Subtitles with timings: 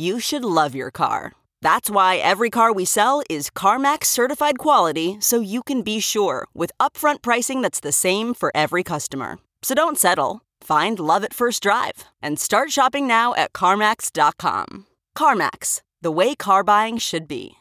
[0.00, 1.32] you should love your car.
[1.60, 6.46] That's why every car we sell is CarMax certified quality so you can be sure
[6.54, 9.38] with upfront pricing that's the same for every customer.
[9.62, 10.40] So don't settle.
[10.62, 14.86] Find love at first drive and start shopping now at CarMax.com.
[15.16, 17.56] CarMax, the way car buying should be.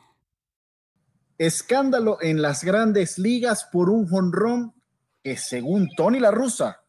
[1.37, 4.73] Escándalo en las grandes ligas por un jonrón
[5.23, 6.79] que según Tony La Russa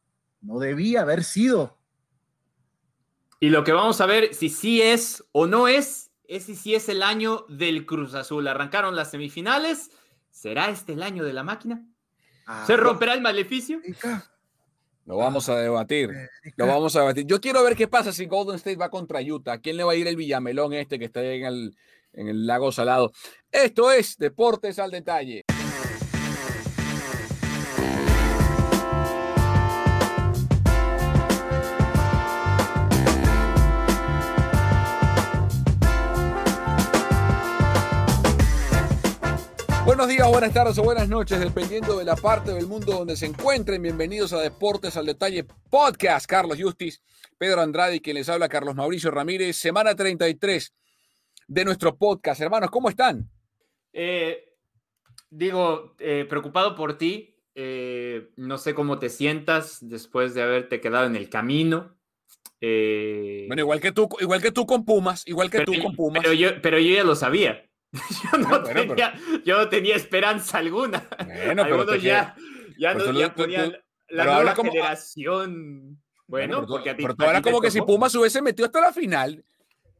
[0.42, 1.79] no debía haber sido.
[3.42, 6.74] Y lo que vamos a ver si sí es o no es, es si sí
[6.74, 8.46] es el año del Cruz Azul.
[8.46, 9.90] Arrancaron las semifinales.
[10.30, 11.82] ¿Será este el año de la máquina?
[12.46, 13.80] Ah, ¿Se romperá el maleficio?
[15.06, 16.10] Lo vamos a debatir.
[16.56, 17.26] Lo vamos a debatir.
[17.26, 19.54] Yo quiero ver qué pasa si Golden State va contra Utah.
[19.54, 21.76] ¿A quién le va a ir el Villamelón este que está en el,
[22.12, 23.10] en el lago salado?
[23.50, 25.46] Esto es Deportes al Detalle.
[39.84, 43.26] Buenos días, buenas tardes o buenas noches, dependiendo de la parte del mundo donde se
[43.26, 43.82] encuentren.
[43.82, 46.26] Bienvenidos a Deportes al Detalle Podcast.
[46.26, 47.02] Carlos Justis,
[47.38, 49.56] Pedro Andrade y quien les habla, Carlos Mauricio Ramírez.
[49.56, 50.74] Semana 33
[51.48, 52.40] de nuestro podcast.
[52.40, 53.28] Hermanos, ¿cómo están?
[53.92, 54.54] Eh,
[55.30, 57.36] digo, eh, preocupado por ti.
[57.54, 61.96] Eh, no sé cómo te sientas después de haberte quedado en el camino.
[62.60, 66.22] Bueno, igual que tú, igual que tú con Pumas, igual que pero, tú con Pumas.
[66.22, 67.69] pero yo, pero yo ya lo sabía.
[68.32, 69.14] Yo no, bueno, tenía,
[69.44, 71.08] yo no tenía esperanza alguna.
[71.26, 72.36] Bueno, pero Algunos ya,
[72.78, 73.76] ya, no, tú ya lo- tú- ponían tú-
[74.10, 76.00] la nueva como- generación.
[76.28, 77.80] Bueno, porque a ti, pero tú a hablas ti te como que si.
[77.80, 79.44] Pumas hubiese metido hasta la final.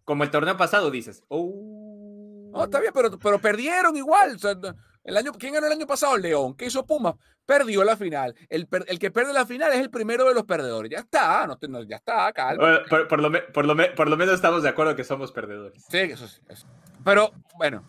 [0.05, 1.25] Como el torneo pasado, dices.
[1.28, 2.51] Oh.
[2.53, 4.37] No, está bien, pero, pero perdieron igual.
[4.37, 6.17] O sea, no- el año, ¿Quién ganó el año pasado?
[6.17, 6.55] León.
[6.57, 7.15] ¿Qué hizo Pumas?
[7.47, 8.34] Perdió la final.
[8.49, 10.91] El, per- el que pierde la final es el primero de los perdedores.
[10.93, 12.83] Ya está, no, ya está, calma.
[12.89, 15.84] Por, por lo, por, lo, por lo menos estamos de acuerdo que somos perdedores.
[15.91, 16.41] Sí, eso sí.
[16.49, 16.67] eso.
[17.05, 17.83] Pero, bueno.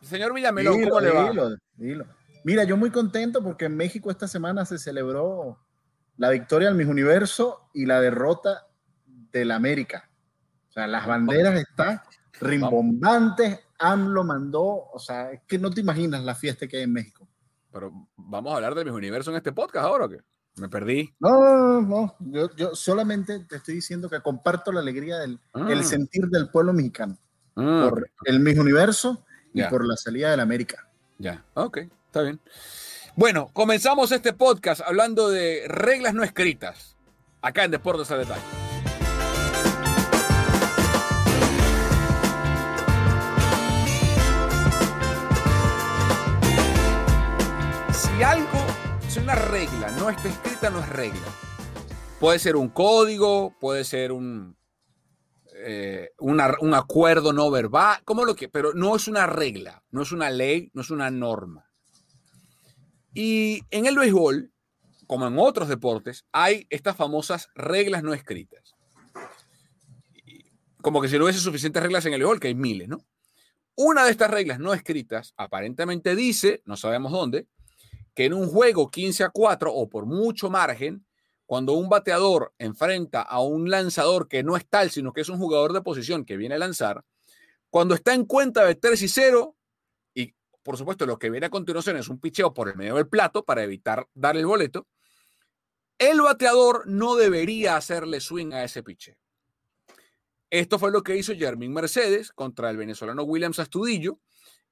[0.00, 1.30] Señor Villamelón, Dilo, ¿cómo le va?
[1.30, 2.06] dilo, dilo.
[2.44, 5.58] Mira, yo muy contento porque en México esta semana se celebró
[6.16, 8.66] la victoria del Miss Universo y la derrota
[9.06, 10.10] del América.
[10.68, 12.00] O sea, las banderas están
[12.40, 13.60] rimbombantes.
[13.78, 14.62] AMLO mandó,
[14.92, 17.28] o sea, es que no te imaginas la fiesta que hay en México.
[17.72, 20.18] Pero vamos a hablar de mis universo en este podcast ahora o qué?
[20.56, 21.14] Me perdí.
[21.18, 22.16] No, no, no, no.
[22.20, 25.66] Yo, yo solamente te estoy diciendo que comparto la alegría del Ah.
[25.70, 27.16] el sentir del pueblo mexicano
[27.56, 30.88] Ah, por el Miss Universo y por la salida del América.
[31.18, 32.40] Ya, ok, está bien.
[33.14, 36.96] Bueno, comenzamos este podcast hablando de reglas no escritas,
[37.42, 38.42] acá en Deportes al Detalle.
[47.92, 48.66] Si algo,
[49.08, 51.20] si una regla no está escrita, no es regla.
[52.18, 54.56] Puede ser un código, puede ser un,
[55.54, 60.12] eh, un acuerdo no verbal, como lo que, pero no es una regla, no es
[60.12, 61.70] una ley, no es una norma.
[63.14, 64.52] Y en el béisbol,
[65.06, 68.74] como en otros deportes, hay estas famosas reglas no escritas.
[70.80, 73.04] Como que si no hubiese suficientes reglas en el béisbol, que hay miles, ¿no?
[73.74, 77.46] Una de estas reglas no escritas aparentemente dice, no sabemos dónde,
[78.14, 81.06] que en un juego 15 a 4 o por mucho margen,
[81.52, 85.36] cuando un bateador enfrenta a un lanzador que no es tal, sino que es un
[85.36, 87.04] jugador de posición que viene a lanzar,
[87.68, 89.54] Cuando está en cuenta de 3 y 0,
[90.14, 93.06] y por supuesto lo que viene a continuación es un picheo por el medio del
[93.06, 94.86] plato para evitar dar el boleto,
[95.98, 99.18] el bateador no debería hacerle swing a ese picheo.
[100.48, 104.20] Esto fue lo que hizo Jermín Mercedes contra el venezolano Williams Astudillo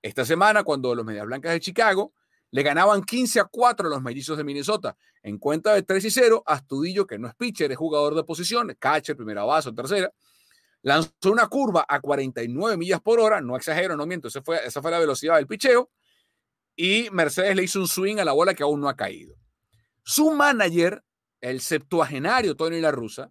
[0.00, 2.14] esta semana cuando los Medias Blancas de Chicago
[2.50, 4.96] le ganaban 15 a 4 a los mellizos de Minnesota.
[5.22, 8.74] En cuenta de 3 y 0, Astudillo, que no es pitcher, es jugador de posición,
[8.78, 10.12] catcher, primera base o tercera,
[10.82, 14.80] lanzó una curva a 49 millas por hora, no exagero, no miento, esa fue, esa
[14.80, 15.90] fue la velocidad del picheo,
[16.74, 19.36] y Mercedes le hizo un swing a la bola que aún no ha caído.
[20.02, 21.04] Su manager,
[21.40, 23.30] el septuagenario Tony La Russa,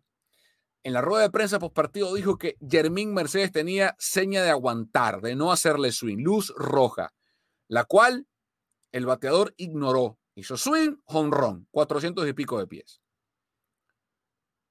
[0.83, 5.19] en la rueda de prensa post partido dijo que Jermín Mercedes tenía seña de aguantar,
[5.21, 7.13] de no hacerle swing, luz roja,
[7.67, 8.27] la cual
[8.91, 10.17] el bateador ignoró.
[10.35, 13.01] Hizo swing, home run, 400 y pico de pies.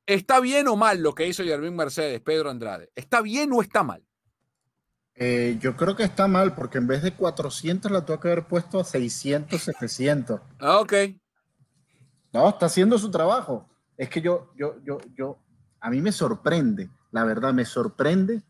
[0.07, 2.91] ¿Está bien o mal lo que hizo Jermín Mercedes, Pedro Andrade?
[2.95, 4.03] ¿Está bien o está mal?
[5.15, 8.47] Eh, yo creo que está mal porque en vez de 400 la tuvo que haber
[8.47, 10.41] puesto a 600, 700.
[10.61, 10.93] Ah, ok.
[12.33, 13.69] No, está haciendo su trabajo.
[13.97, 15.39] Es que yo, yo, yo, yo,
[15.81, 18.43] a mí me sorprende, la verdad, me sorprende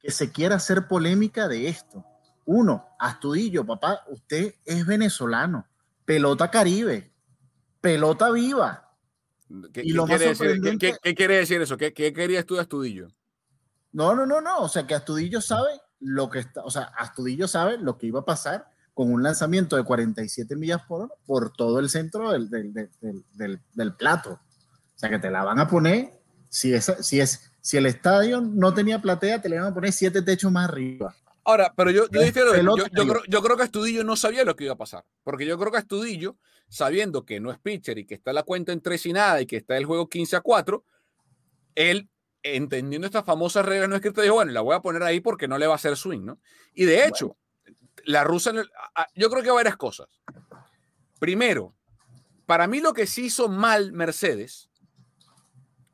[0.00, 2.04] que se quiera hacer polémica de esto.
[2.46, 5.66] Uno, Astudillo, papá, usted es venezolano,
[6.04, 7.12] pelota caribe,
[7.80, 8.94] pelota viva.
[9.72, 11.76] ¿Qué, y lo quiere, decir, ¿qué, quiere decir eso?
[11.76, 13.08] ¿Qué, ¿Qué, querías tú de Astudillo?
[13.92, 14.60] No, no, no, no.
[14.60, 15.70] O sea, que Astudillo sabe
[16.00, 19.76] lo que está, o sea, Astudillo sabe lo que iba a pasar con un lanzamiento
[19.76, 24.32] de 47 millas por hora por todo el centro del, del, del, del plato.
[24.32, 26.16] O sea, que te la van a poner
[26.48, 29.92] si, es, si, es, si el estadio no tenía platea, te le van a poner
[29.92, 31.14] siete techos más arriba.
[31.46, 32.32] Ahora, pero yo, yo, yo,
[33.28, 35.04] yo, creo, que Astudillo no sabía lo que iba a pasar.
[35.22, 36.36] Porque yo creo que Astudillo,
[36.68, 39.46] sabiendo que no es pitcher y que está la cuenta en 3 y nada y
[39.46, 40.84] que está el juego 15 a 4,
[41.76, 42.08] él,
[42.42, 45.56] entendiendo estas famosas reglas no escritas, dijo, bueno, la voy a poner ahí porque no
[45.56, 46.40] le va a hacer swing, ¿no?
[46.74, 47.36] Y de hecho,
[48.04, 48.52] la rusa,
[49.14, 50.08] yo creo que varias cosas.
[51.20, 51.76] Primero,
[52.46, 54.68] para mí lo que sí hizo mal Mercedes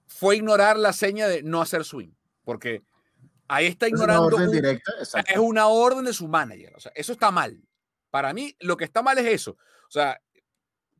[0.06, 2.12] fue ignorar la seña de no hacer swing,
[2.42, 2.82] porque
[3.52, 4.28] ahí está ignorando.
[4.28, 6.74] Es una orden directa, Es una orden de su manager.
[6.76, 7.60] O sea, eso está mal.
[8.10, 9.52] Para mí, lo que está mal es eso.
[9.52, 10.20] O sea,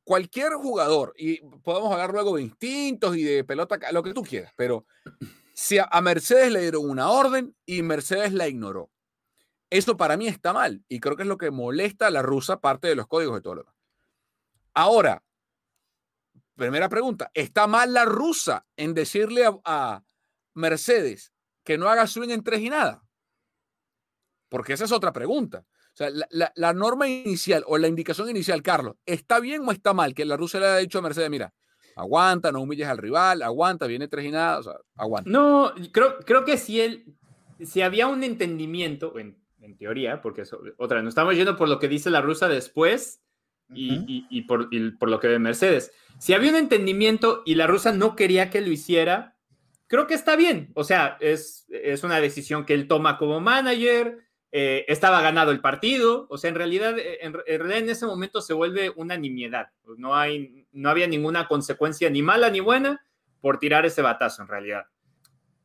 [0.04, 4.52] cualquier jugador, y podemos hablar luego de instintos y de pelota, lo que tú quieras,
[4.56, 4.86] pero
[5.54, 8.90] si a, Mercedes le dieron una orden y Mercedes la ignoró,
[9.70, 10.84] eso para mí está mal.
[10.88, 13.40] Y creo que es lo que molesta a la rusa, parte de los códigos de
[13.40, 13.76] todo lo demás.
[14.74, 15.22] Ahora,
[16.56, 20.02] primera pregunta, ¿está mal la rusa en decirle a,
[20.54, 21.31] Mercedes
[21.64, 23.02] que no haga swing en tres y nada?
[24.48, 25.64] Porque esa es otra pregunta.
[25.94, 30.14] O sea, la, norma inicial o la indicación inicial, Carlos, ¿está bien o está mal
[30.14, 31.52] que la rusa le haya dicho a Mercedes, mira,
[31.96, 35.30] aguanta, no humilles al rival, aguanta, viene tres y nada, o sea, aguanta?
[35.30, 37.14] No, creo, creo que si él,
[37.60, 40.44] si había un entendimiento, en, en teoría, porque
[40.78, 43.22] otra vez, nos estamos yendo por lo que dice la rusa después
[43.74, 44.68] y, por,
[44.98, 45.92] por, lo que ve Mercedes.
[46.18, 49.31] Si había un entendimiento y la rusa no quería que lo hiciera,
[49.92, 50.70] creo que está bien.
[50.74, 54.20] O sea, es, es una decisión que él toma como manager.
[54.50, 56.26] Eh, estaba ganado el partido.
[56.30, 59.68] O sea, en realidad, eh, en, realidad en ese momento se vuelve una nimiedad.
[59.98, 63.04] No, hay, no había ninguna consecuencia ni mala ni buena
[63.42, 64.86] por tirar ese batazo en realidad.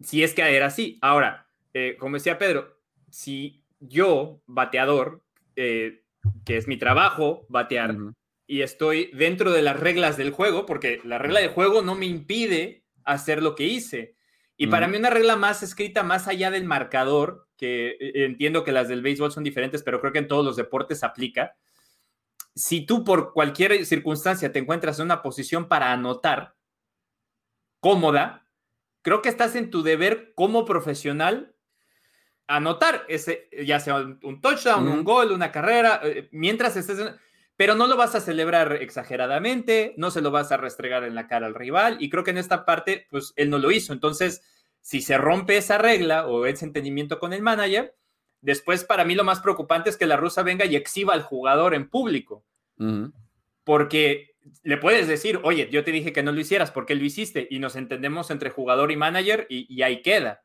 [0.02, 0.98] Si es que era así.
[1.02, 5.24] Ahora, eh, como decía Pedro, si yo, bateador,
[5.56, 6.02] que
[6.48, 7.96] es mi trabajo, batear,
[8.46, 12.08] y estoy dentro de las reglas del juego, porque la regla del juego no me
[12.08, 14.17] impide hacer lo que hice.
[14.60, 18.72] Y para mí una regla más escrita más allá del marcador, que eh, entiendo que
[18.72, 21.56] las del béisbol son diferentes, pero creo que en todos los deportes aplica.
[22.56, 26.56] Si tú por cualquier circunstancia te encuentras en una posición para anotar
[27.80, 28.48] cómoda,
[29.04, 31.54] creo que estás en tu deber como profesional
[32.48, 37.14] anotar ese, ya sea un, touchdown, un gol, una carrera, eh, mientras estés...
[37.58, 41.28] pero no lo vas a celebrar exageradamente, no se lo vas a restregar en la
[41.28, 43.94] cara al rival, y creo que en esta parte, pues él no lo hizo.
[43.94, 44.44] Entonces,
[44.80, 47.96] si se rompe esa regla o ese entendimiento con el manager,
[48.42, 51.74] después para mí lo más preocupante es que la rusa venga y exhiba al jugador
[51.74, 52.46] en público.
[53.64, 57.48] Porque le puedes decir, oye, yo te dije que no lo hicieras, porque lo hiciste?
[57.50, 60.44] Y nos entendemos entre jugador y manager y ahí queda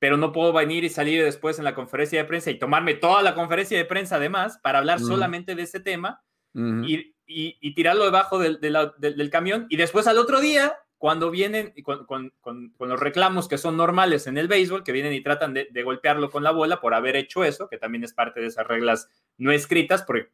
[0.00, 3.20] pero no puedo venir y salir después en la conferencia de prensa y tomarme toda
[3.20, 6.22] la conferencia de prensa además para hablar solamente de ese tema
[6.54, 12.04] y, y, tirarlo debajo del, del, camión y después al otro día, cuando vienen con,
[12.04, 15.82] con, con, los reclamos que son normales en el béisbol, que vienen y tratan de,
[15.82, 19.08] golpearlo con la bola por haber hecho eso, que también es parte de esas reglas
[19.38, 20.28] no escritas, porque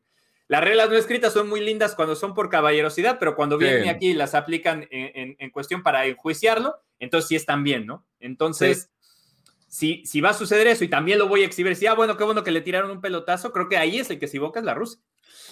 [0.48, 4.08] las reglas no escritas son muy lindas cuando son por caballerosidad, pero cuando vienen aquí
[4.08, 8.06] y las aplican en, en, cuestión para enjuiciarlo, entonces sí están bien, ¿no?
[8.20, 8.90] Entonces...
[9.68, 12.16] si, si va a suceder eso y también lo voy a exhibir, si, ah, bueno,
[12.16, 14.60] qué bueno que le tiraron un pelotazo, creo que ahí es el que se equivoca
[14.60, 15.00] es la rusa.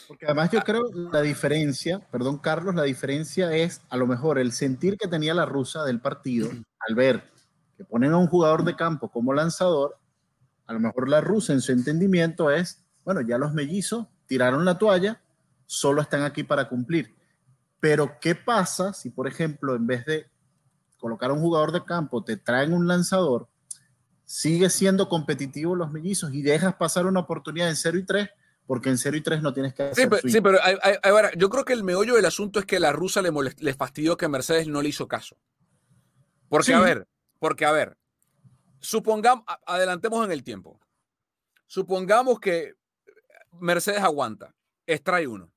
[0.07, 0.83] Porque además yo creo
[1.13, 5.47] la diferencia, perdón Carlos, la diferencia es a lo mejor el sentir que tenía la
[5.47, 6.51] rusa del partido
[6.87, 7.35] al ver
[7.77, 9.99] que ponen a un jugador de campo como lanzador,
[10.67, 14.79] a lo mejor la rusa en su entendimiento es, bueno, ya los mellizos tiraron la
[14.79, 15.21] toalla,
[15.67, 17.15] solo están aquí para cumplir.
[17.81, 20.27] Pero ¿qué pasa si, por ejemplo, en vez de
[20.99, 23.49] colocar a un jugador de campo, te traen un lanzador,
[24.25, 28.29] sigue siendo competitivo los mellizos y dejas pasar una oportunidad en 0 y 3?
[28.67, 30.59] Porque en 0 y 3 no tienes que hacer Sí, pero,
[31.37, 34.29] yo creo que el meollo del asunto es que la rusa le, le fastidió que
[34.29, 35.37] Mercedes no le hizo caso.
[36.49, 37.07] Porque, a ver,
[37.39, 37.99] porque, a ver,
[38.81, 40.81] supongamos, adelantemos en el tiempo.
[41.67, 42.75] Supongamos que
[43.53, 44.55] Mercedes aguanta,
[44.87, 45.53] extrae uno.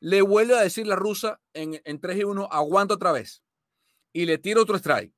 [0.00, 3.42] Le vuelve a decir la rusa en, en 3 y 1, aguanta otra vez.
[4.12, 5.14] Y le tira otro strike.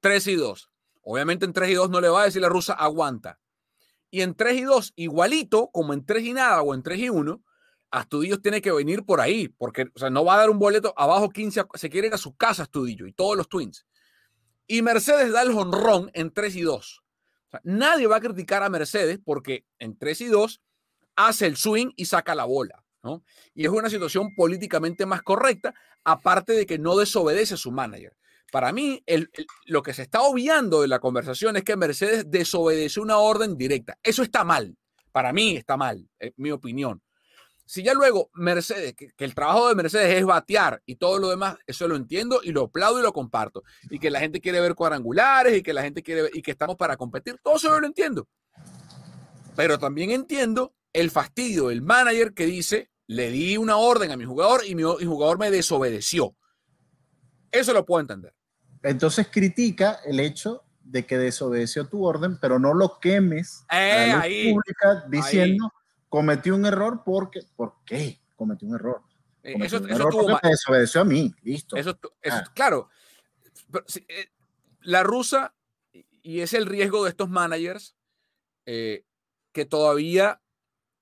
[0.00, 0.70] 3 y 2.
[1.02, 3.38] Obviamente en 3 y 2 no le va a decir la rusa, aguanta.
[4.14, 7.08] Y en 3 y 2, igualito, como en 3 y nada o en 3 y
[7.08, 7.42] 1,
[7.90, 10.94] Astudillo tiene que venir por ahí, porque o sea, no va a dar un boleto
[10.96, 13.84] abajo 15, se quiere ir a su casa Astudillo y todos los Twins.
[14.68, 17.02] Y Mercedes da el honrón en 3 y 2.
[17.64, 20.62] nadie va a criticar a Mercedes porque en 3 y 2
[21.16, 22.84] hace el swing y saca la bola.
[23.02, 23.24] ¿no?
[23.52, 28.16] Y es una situación políticamente más correcta, aparte de que no desobedece a su manager.
[28.50, 29.02] Para mí,
[29.66, 33.98] lo que se está obviando de la conversación es que Mercedes desobedeció una orden directa.
[34.02, 34.76] Eso está mal.
[35.10, 37.02] Para mí está mal, mi opinión.
[37.66, 41.56] Si ya luego Mercedes, que, el trabajo de Mercedes es batear y todo lo demás,
[41.66, 43.64] eso lo entiendo y lo aplaudo y lo comparto.
[43.90, 46.50] Y que la gente quiere ver cuadrangulares y que la gente quiere ver, y que
[46.50, 48.28] estamos para competir, todo eso lo entiendo.
[49.56, 54.24] Pero también entiendo el fastidio del manager que dice, le di una orden a mi
[54.24, 56.36] jugador y mi, jugador me desobedeció.
[57.54, 58.34] Eso lo puedo entender.
[58.82, 64.52] Entonces critica el hecho de que desobedeció tu orden, pero no lo quemes eh, ahí,
[64.52, 65.72] pública diciendo
[66.14, 68.20] cometió un error porque, ¿por qué?
[68.36, 69.02] Cometió un error.
[69.42, 71.76] Eh, eso, un error tuvo desobedeció a mí, listo.
[71.76, 71.98] Eso,
[72.30, 72.44] ah.
[72.54, 72.88] Claro,
[74.08, 74.26] eh,
[74.82, 75.56] la rusa,
[76.22, 77.96] y es el riesgo de estos managers
[78.64, 79.04] eh,
[79.50, 80.40] que todavía,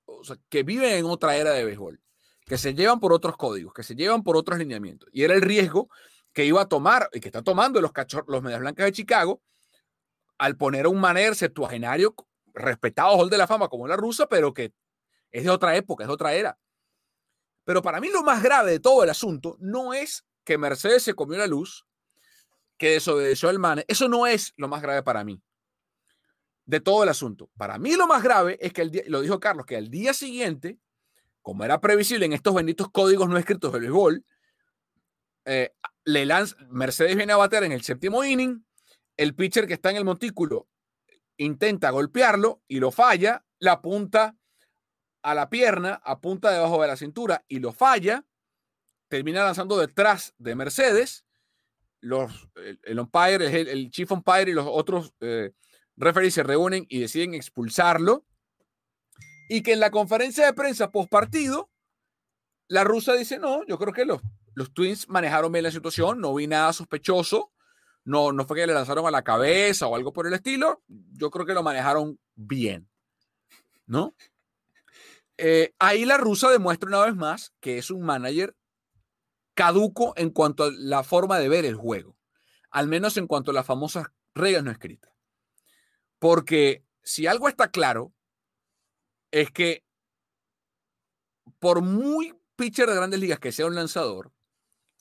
[0.05, 2.01] o sea, que viven en otra era de béisbol,
[2.45, 5.09] que se llevan por otros códigos, que se llevan por otros lineamientos.
[5.13, 5.89] Y era el riesgo
[6.33, 9.41] que iba a tomar y que está tomando los, cachorros, los Medias Blancas de Chicago
[10.37, 12.15] al poner a un manager septuagenario
[12.53, 14.73] respetado Hall de la Fama como la rusa, pero que
[15.31, 16.57] es de otra época, es de otra era.
[17.63, 21.13] Pero para mí lo más grave de todo el asunto no es que Mercedes se
[21.13, 21.85] comió la luz,
[22.77, 23.83] que desobedeció el man.
[23.87, 25.41] Eso no es lo más grave para mí.
[26.65, 27.49] De todo el asunto.
[27.57, 30.77] Para mí lo más grave es que, el lo dijo Carlos, que al día siguiente,
[31.41, 34.25] como era previsible en estos benditos códigos no escritos del béisbol,
[35.45, 35.73] eh,
[36.05, 38.65] le lanza, Mercedes viene a bater en el séptimo inning,
[39.17, 40.67] el pitcher que está en el montículo
[41.37, 44.37] intenta golpearlo y lo falla, la punta
[45.21, 48.25] a la pierna, apunta debajo de la cintura y lo falla,
[49.07, 51.25] termina lanzando detrás de Mercedes.
[52.01, 52.49] Los,
[52.83, 55.53] el, umpire, el, chief umpire y los otros eh,
[55.95, 58.25] referees se reúnen y deciden expulsarlo.
[59.47, 61.69] Y que en la conferencia de prensa post partido,
[62.67, 64.21] la rusa dice: No, yo creo que los,
[64.55, 67.51] los Twins manejaron bien la situación, no vi nada sospechoso,
[68.05, 71.31] no, no fue que le lanzaron a la cabeza o algo por el estilo, yo
[71.31, 72.89] creo que lo manejaron bien,
[73.85, 74.15] ¿no?
[75.37, 78.55] Eh, ahí la rusa demuestra una vez más que es un manager
[79.55, 82.17] caduco en cuanto a la forma de ver el juego,
[82.69, 85.11] al menos en cuanto a las famosas reglas no escritas.
[86.19, 88.13] Porque si algo está claro,
[89.31, 89.83] es que
[91.59, 94.31] por muy pitcher de grandes ligas que sea un lanzador,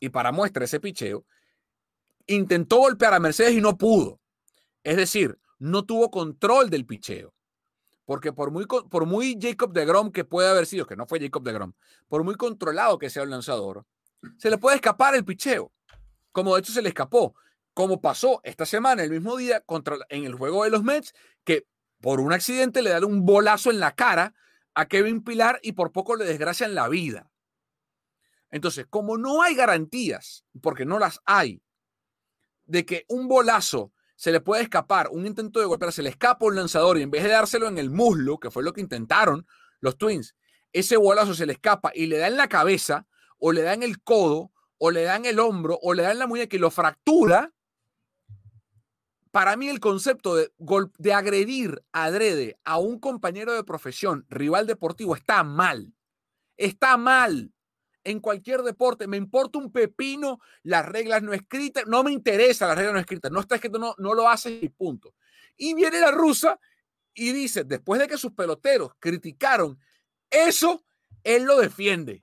[0.03, 1.25] y para muestra ese picheo,
[2.27, 4.21] intentó golpear a Mercedes y no pudo.
[4.83, 7.33] Es decir, no tuvo control del picheo.
[8.05, 11.21] Porque por muy, por muy Jacob de Grom que puede haber sido, que no fue
[11.21, 11.75] Jacob de Grom,
[12.09, 13.87] por muy controlado que sea el lanzador,
[14.39, 15.71] se le puede escapar el picheo.
[16.33, 17.37] Como de hecho se le escapó.
[17.73, 21.65] Como pasó esta semana, el mismo día, contra, en el juego de los Mets, que
[22.01, 24.35] por un accidente le dan un bolazo en la cara
[24.75, 27.32] a Kevin Pilar y por poco le desgracian la vida.
[28.53, 31.63] Entonces, como no hay garantías, porque no las hay,
[32.67, 36.47] de que un bolazo se le puede escapar un intento de golpear, se le escapa
[36.47, 39.47] un lanzador y en vez de dárselo en el muslo, que fue lo que intentaron
[39.81, 40.37] los Twins,
[40.73, 43.07] ese bolazo se le escapa y le da en la cabeza,
[43.39, 46.13] o le da en el codo, o le da en el hombro, o le da
[46.13, 47.53] en la muñeca y lo fractura.
[49.31, 50.53] Para mí el concepto de,
[50.99, 55.95] de agredir adrede a un compañero de profesión, rival deportivo, está mal.
[56.59, 57.51] Está mal
[58.05, 59.07] en cualquier deporte.
[59.07, 61.85] Me importa un pepino las reglas no escritas.
[61.87, 63.31] No me interesa las reglas no escritas.
[63.31, 65.15] No está escrito, no, no lo haces y punto.
[65.57, 66.59] Y viene la rusa
[67.15, 69.79] y dice, después de que sus peloteros criticaron
[70.31, 70.85] eso,
[71.25, 72.23] él lo defiende.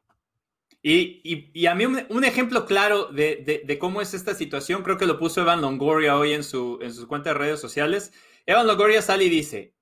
[0.81, 5.41] Y, a mí un, ejemplo claro de, cómo es esta situación, creo que lo puso
[5.41, 8.13] Evan Longoria hoy en, su, en sus cuentas de redes sociales.
[8.45, 9.75] Evan Longoria sale y dice,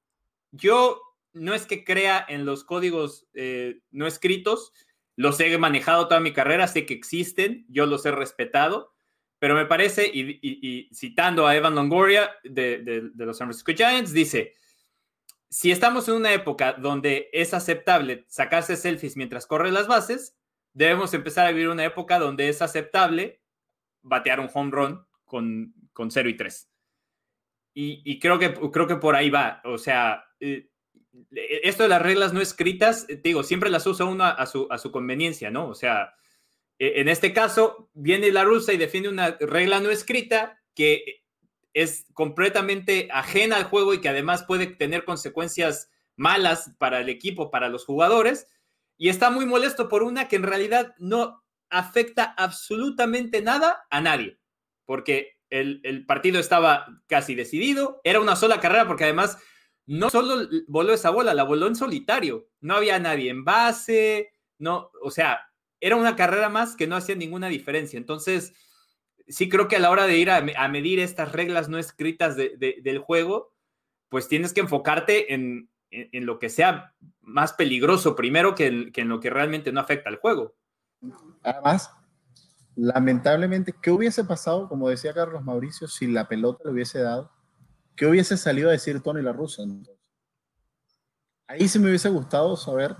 [0.51, 1.01] yo
[1.33, 4.73] no es que crea en los códigos eh, no escritos,
[5.17, 8.93] los he manejado toda mi carrera, sé que existen, yo los he respetado,
[9.39, 14.53] pero me parece, y, citando a Evan Longoria de, los San Francisco Giants, dice,
[15.49, 20.37] si estamos en una época donde es aceptable sacarse selfies mientras corre las bases,
[20.73, 23.41] debemos empezar a vivir una época donde es aceptable
[24.03, 26.69] batear un home run con, con 0 y 3.
[27.79, 29.61] Y, creo, que, creo que por ahí va.
[29.63, 30.67] O sea, eh,
[31.31, 34.77] esto de las reglas no escritas, eh, digo, siempre las usa uno a su, a
[34.77, 35.67] su conveniencia, ¿no?
[35.67, 36.15] O sea,
[36.79, 41.23] e, en este caso, viene la rusa y defiende una regla no escrita que
[41.73, 47.51] es completamente ajena al juego y que además puede tener consecuencias malas para el equipo,
[47.51, 48.47] para los jugadores
[48.97, 54.39] y está muy molesto por una que en realidad no afecta absolutamente nada a nadie,
[54.85, 59.37] porque el, partido estaba casi decidido, era una sola carrera porque además
[59.87, 64.91] no solo voló esa bola, la voló en solitario, no había nadie en base, no,
[65.01, 67.97] o sea, era una carrera más que no hacía ninguna diferencia.
[67.97, 68.53] Entonces,
[69.27, 72.99] sí creo que a la hora de ir a, medir estas reglas no escritas del
[72.99, 73.53] juego,
[74.09, 79.19] pues tienes que enfocarte en, en, lo que sea más peligroso primero que, en lo
[79.19, 80.55] que realmente no afecta al juego.
[81.43, 81.91] Además,
[82.75, 87.31] lamentablemente, ¿qué hubiese pasado, como decía Carlos Mauricio, si la pelota le hubiese dado?
[87.97, 89.63] ¿Qué hubiese salido a decir Tony La Russa?
[91.47, 92.95] Ahí sí me hubiese gustado saber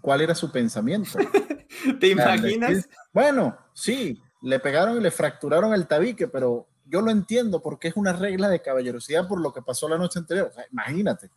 [0.00, 1.18] cuál era su pensamiento.
[2.00, 2.88] ¿Te imaginas?
[3.12, 7.96] bueno, sí, le pegaron y le fracturaron el tabique, pero yo lo entiendo porque es
[7.96, 10.52] una regla de caballerosidad por lo que pasó la noche anterior.
[10.70, 11.28] imagínate.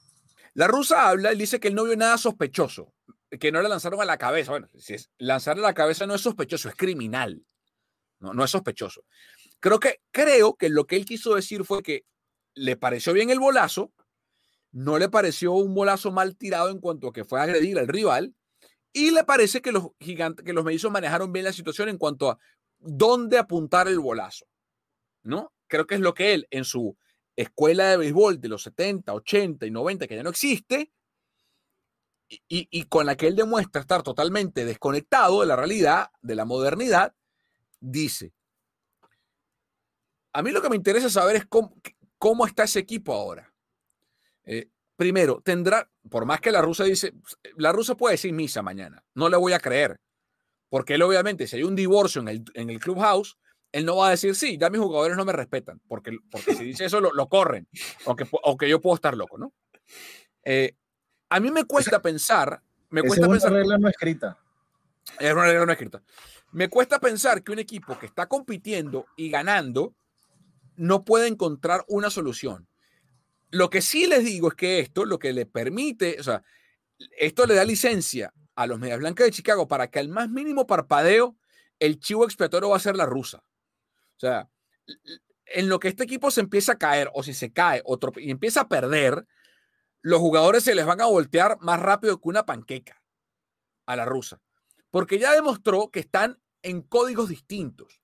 [0.53, 2.93] La rusa habla y dice que él no vio nada sospechoso,
[3.39, 4.51] que no le lanzaron a la cabeza.
[4.51, 7.43] Bueno, si es, lanzarle a la cabeza no es sospechoso, es criminal.
[8.19, 9.05] No, no es sospechoso.
[9.59, 12.05] Creo que, creo que lo que él quiso decir fue que
[12.55, 13.93] le pareció bien el bolazo,
[14.71, 17.87] no le pareció un bolazo mal tirado en cuanto a que fue a agredir al
[17.87, 18.33] rival,
[18.91, 22.39] y le parece que los gigantes, que los manejaron bien la situación en cuanto a
[22.79, 24.45] dónde apuntar el bolazo.
[25.23, 25.51] ¿No?
[25.67, 26.97] Creo que es lo que él, en su
[27.35, 30.91] escuela de béisbol de los 70, 80 y 90 que ya no existe
[32.27, 37.13] y, con la que él demuestra estar totalmente desconectado de la realidad, de la modernidad,
[37.79, 38.33] dice,
[40.33, 41.75] a mí lo que me interesa saber es cómo,
[42.47, 43.53] está ese equipo ahora.
[44.43, 47.13] Eh, primero, tendrá, por más que la rusa dice,
[47.57, 49.99] la rusa puede decir misa mañana, no le voy a creer,
[50.69, 53.37] porque él obviamente, si hay un divorcio en el, en el clubhouse,
[53.71, 56.63] él no va a decir, sí, ya mis jugadores no me respetan, porque, porque si
[56.63, 57.67] dice eso lo, corren,
[58.05, 59.53] o que, yo puedo estar loco, ¿no?
[60.43, 60.75] Eh,
[61.29, 64.37] a mí me cuesta pensar, me cuesta es una regla no escrita.
[65.19, 66.01] Es una regla no escrita.
[66.53, 69.93] Me cuesta pensar que un equipo que está compitiendo y ganando
[70.75, 72.67] no puede encontrar una solución.
[73.49, 76.43] Lo que sí les digo es que esto, lo que le permite, o sea,
[77.17, 80.65] esto le da licencia a los Medias Blancas de Chicago para que al más mínimo
[80.67, 81.37] parpadeo,
[81.79, 83.43] el chivo expiatorio va a ser la rusa.
[84.15, 84.49] O sea,
[85.45, 87.83] en lo que este equipo se empieza a caer o si se cae
[88.17, 89.25] y empieza a perder,
[90.01, 93.01] los jugadores se les van a voltear más rápido que una panqueca
[93.85, 94.41] a la rusa.
[94.89, 98.01] Porque ya demostró que están en códigos distintos,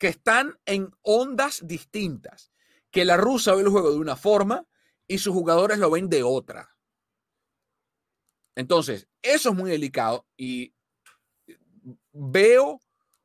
[0.00, 2.50] que están en ondas distintas,
[2.90, 4.66] que la rusa ve el juego de una forma
[5.06, 6.74] y sus jugadores lo ven de otra.
[8.56, 10.74] Entonces, eso es muy delicado y
[12.12, 12.80] veo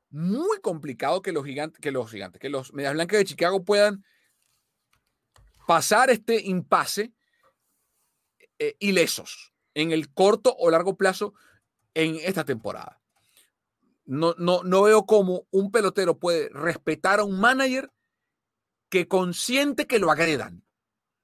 [0.09, 4.03] muy complicado que los gigantes, que los gigantes, que los Medias Blancas de Chicago puedan
[5.65, 7.13] pasar este impasse
[8.59, 11.33] eh, ilesos en el corto o largo plazo
[11.93, 13.01] en esta temporada.
[14.05, 17.91] No, no, no veo cómo un pelotero puede respetar a un manager
[18.89, 20.63] que consiente que lo agredan.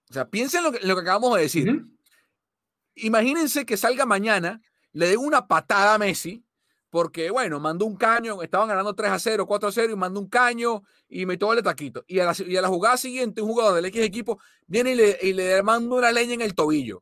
[0.09, 1.85] O sea, piensen lo que, lo que acabamos de decir.
[2.95, 6.43] Imagínense que salga mañana, le dé una patada a Messi
[6.89, 10.19] porque, bueno, mandó un caño, estaban ganando 3 a 0, 4 a 0 y mandó
[10.19, 12.03] un caño y metió el taquito.
[12.05, 14.95] Y a, la, y a la jugada siguiente, un jugador del X equipo viene y
[14.95, 17.01] le, y le manda una leña en el tobillo.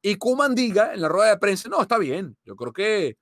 [0.00, 2.38] Y Kuman diga en la rueda de prensa, no, está bien.
[2.44, 3.18] Yo creo que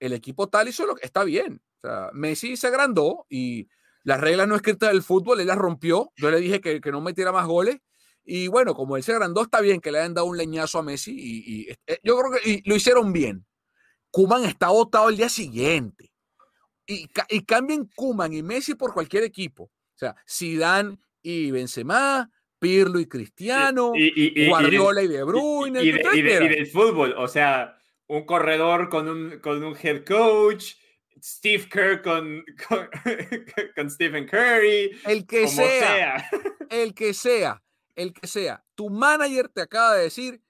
[0.00, 1.62] el equipo tal hizo lo que está bien.
[1.82, 3.68] O sea, Messi se agrandó y
[4.02, 6.12] las reglas no escritas del fútbol, él las rompió.
[6.16, 7.78] Yo le dije que, que no metiera más goles.
[8.24, 10.82] Y bueno, como él se agrandó, está bien que le hayan dado un leñazo a
[10.82, 11.12] Messi.
[11.16, 13.46] Y, y eh, yo creo que lo hicieron bien.
[14.10, 16.12] Kuman está votado el día siguiente.
[16.86, 19.64] Y, y cambien Kuman y Messi por cualquier equipo.
[19.64, 23.92] O sea, Zidane y Benzema, Pirlo y Cristiano,
[24.48, 25.82] Guardiola y, De Bruyne.
[25.82, 27.75] Y, del fútbol, o sea,
[28.08, 30.74] un corredor con un, con un head coach,
[31.22, 32.44] Steve Kerr con,
[33.74, 34.98] con, Stephen Curry.
[35.06, 36.28] El que sea,
[36.70, 37.62] el que sea,
[37.94, 38.64] el que sea.
[38.74, 40.42] Tu manager te acaba de decir,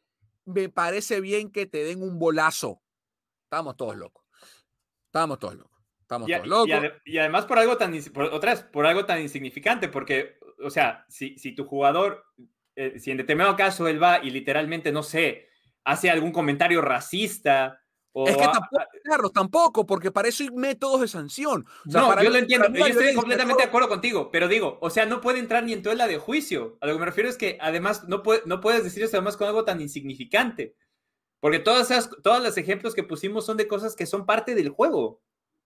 [0.44, 2.82] me parece bien que te den un bolazo.
[3.44, 4.24] Estamos todos locos.
[5.06, 5.76] Estamos todos locos.
[6.00, 6.92] Estamos todos locos.
[7.04, 11.52] Y, además por algo tan, por, por algo tan insignificante, porque, o sea, si, si
[11.52, 12.24] tu jugador,
[12.74, 15.48] eh, si en determinado caso él va y literalmente, no sé,
[15.86, 17.80] hace algún comentario racista,
[18.24, 21.66] es que tampoco, Carlos, tampoco, porque para eso hay métodos de sanción.
[21.84, 25.20] no, yo lo entiendo, yo estoy completamente de acuerdo contigo, pero digo, o sea, no
[25.20, 26.78] puede entrar ni en toda la de juicio.
[26.80, 29.36] A lo que me refiero es que además no, puede, no puedes decir eso además
[29.36, 30.74] con algo tan insignificante.
[31.40, 34.70] Porque todas esas, todos los ejemplos que pusimos son de cosas que son parte del
[34.70, 35.20] juego.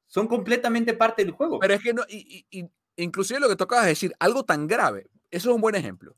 [0.09, 1.61] Son completamente parte del juego.
[1.61, 5.50] Pero es que no, y, y, inclusive lo que tocabas decir, algo tan grave, eso
[5.50, 6.16] es un buen ejemplo.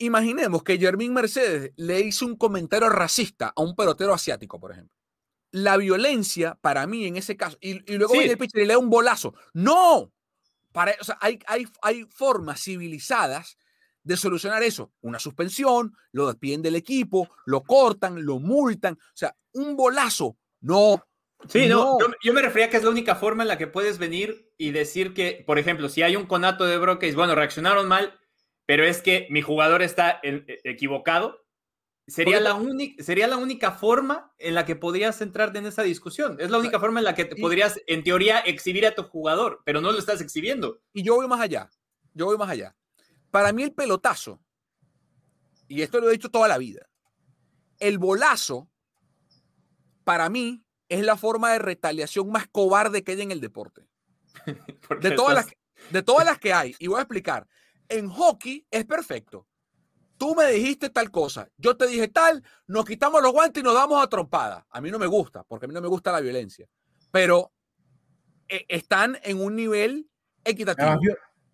[0.00, 5.00] Imaginemos que Jermín Mercedes le hizo un comentario racista a un pelotero asiático, por ejemplo
[5.52, 8.78] la violencia para mí en ese caso, y, luego viene el pitcher y le da
[8.78, 9.34] un bolazo.
[9.52, 10.12] No,
[10.72, 13.58] para, o sea, hay, hay, hay formas civilizadas
[14.02, 14.92] de solucionar eso.
[15.00, 18.94] Una suspensión, lo despiden del equipo, lo cortan, lo multan.
[18.94, 21.04] O sea, un bolazo, no.
[21.48, 23.96] Sí, no, Yo, me refería a que es la única forma en la que puedes
[23.96, 28.20] venir y decir que, por ejemplo, si hay un conato de Brockes, bueno, reaccionaron mal,
[28.70, 31.44] pero es que mi jugador está e, equivocado,
[32.06, 36.36] Sería la, única, sería la única forma en la que podrías entrar en esa discusión.
[36.38, 39.62] Es la única forma en la que te podrías, en teoría, exhibir a tu jugador,
[39.64, 40.80] pero no lo estás exhibiendo.
[40.92, 41.68] Y yo voy más allá.
[42.14, 42.76] Yo voy más allá.
[43.32, 44.40] Para mí el pelotazo,
[45.66, 46.88] y esto lo he dicho toda la vida,
[47.80, 48.70] el bolazo,
[50.04, 53.88] para mí, es la forma de retaliación más cobarde que hay en el deporte.
[55.00, 55.46] de, todas las,
[55.90, 56.76] de todas las que hay.
[56.78, 57.48] Y voy a explicar.
[57.90, 59.46] En hockey es perfecto
[60.20, 63.72] tú me dijiste tal cosa, yo te dije tal, nos quitamos los guantes y nos
[63.72, 64.66] damos a trompada.
[64.68, 66.68] A mí no me gusta, porque a mí no me gusta la violencia,
[67.10, 67.50] pero
[68.46, 70.10] eh, están en un nivel
[70.44, 71.00] equitativo.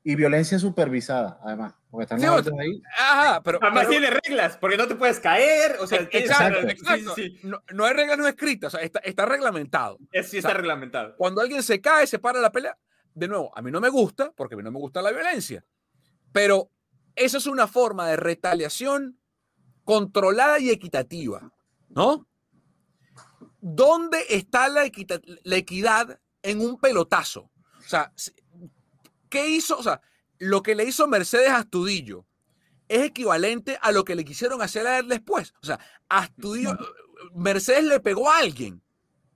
[0.03, 1.75] y violencia supervisada, además.
[1.88, 2.83] Porque están ahí.
[2.99, 3.61] Ajá, pero.
[3.62, 5.77] Además tiene reglas, porque no te puedes caer.
[5.79, 6.66] O sea, exacto,
[7.72, 9.99] No, hay reglas no escritas, o sea, está, reglamentado.
[10.25, 11.14] sí, está reglamentado.
[11.16, 12.77] Cuando alguien se cae, se para la pelea.
[13.14, 15.64] De nuevo, a mí no me gusta, porque a mí no me gusta la violencia.
[16.32, 16.70] Pero
[17.14, 19.18] eso es una forma de retaliación
[19.84, 21.52] controlada y equitativa,
[21.88, 22.26] ¿no?
[23.60, 27.50] ¿Dónde está la, equidad en un pelotazo?
[27.78, 28.12] O sea,
[29.28, 29.78] ¿qué hizo?
[29.78, 30.00] O sea,
[30.38, 32.26] lo que le hizo Mercedes a Astudillo
[32.88, 35.54] es equivalente a lo que le quisieron hacer a él después.
[35.62, 36.76] O sea, Astudillo,
[37.34, 38.82] Mercedes le pegó a alguien.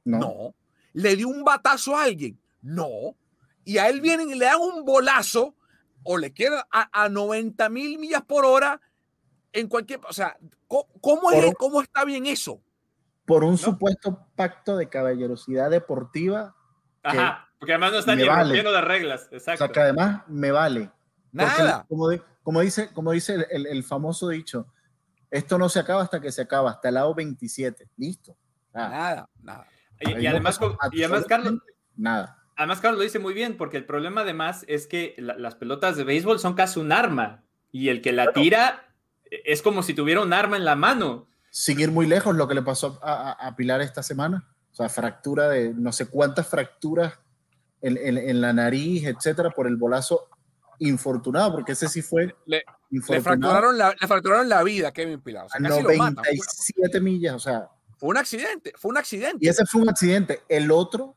[0.04, 0.18] No.
[0.18, 0.54] no.
[0.92, 2.40] ¿Le dio un batazo a alguien?
[2.60, 3.16] No.
[3.64, 5.56] Y a él vienen y le dan un bolazo
[6.02, 8.80] o le queda a, a 90 mil millas por hora
[9.52, 10.00] en cualquier.
[10.08, 10.36] O sea,
[10.66, 12.60] ¿cómo, es, cómo está bien eso?
[13.24, 16.54] Por un supuesto pacto de caballerosidad deportiva.
[17.02, 19.28] Ajá, porque además no están viendo las reglas.
[19.30, 19.64] Exacto.
[19.64, 20.90] O sea, que además me vale.
[21.32, 21.84] Nada.
[21.88, 22.08] Como,
[22.42, 24.66] como, dice, como dice el, el, famoso dicho,
[25.30, 27.88] esto no se acaba hasta que se acaba, hasta el lado 27.
[27.96, 28.36] Listo.
[28.72, 29.66] Nada, nada.
[30.00, 30.58] Y, además,
[30.92, 31.54] y además, Carlos.
[31.96, 35.96] Nada además, Carlos lo dice muy bien, porque el problema además es que las pelotas
[35.96, 37.42] de béisbol son casi un arma
[37.72, 38.92] y el que la tira
[39.30, 41.26] es como si tuviera un arma en la mano.
[41.48, 44.46] Seguir muy lejos lo que le pasó a, Pilar esta semana.
[44.72, 47.14] O sea, fractura de no sé cuántas fracturas
[47.80, 50.28] en, la nariz, etcétera, por el bolazo
[50.80, 52.34] infortunado, porque ese sí fue.
[52.44, 52.62] Le,
[53.22, 55.46] fracturaron, la, le fracturaron la vida Kevin Pilar.
[55.46, 57.70] O sea, 97 millas, o sea.
[57.96, 59.38] Fue un accidente, fue un accidente.
[59.40, 60.42] Y ese fue un accidente.
[60.48, 61.16] El otro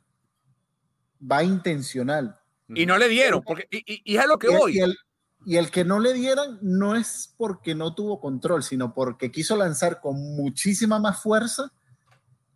[1.30, 2.40] va intencional.
[2.70, 4.78] Y no le dieron, porque, y, y, es a lo que voy.
[4.78, 4.98] Y el,
[5.46, 9.56] y el, que no le dieran no es porque no tuvo control, sino porque quiso
[9.56, 11.72] lanzar con muchísima más fuerza,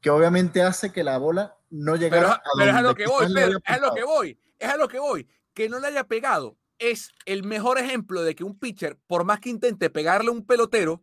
[0.02, 3.26] que obviamente hace que la bola no llegue a pero es a lo que voy,
[3.26, 5.28] es a lo que voy, es a lo que voy.
[5.54, 9.40] Que no le haya pegado es el mejor ejemplo de que un pitcher, por más
[9.40, 11.02] que intente pegarle a un pelotero,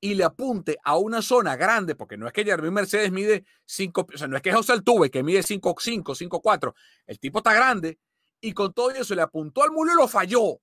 [0.00, 4.06] y le apunte a una zona grande, porque no es que Jeremy Mercedes mide 5,
[4.14, 6.74] o sea, no es que José Altuve que mide 5'5, 5'4,
[7.06, 7.98] el tipo está grande,
[8.40, 10.42] y con todo eso le apuntó al muro y lo falló.
[10.42, 10.60] O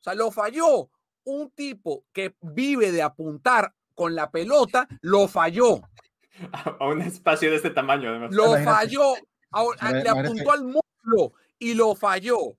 [0.00, 0.90] sea, lo falló.
[1.24, 5.80] Un tipo que vive de apuntar con la pelota, lo falló.
[6.78, 8.32] A un espacio de este tamaño, además.
[8.32, 9.14] Lo falló.
[9.14, 12.56] le apuntó al muslo y lo falló.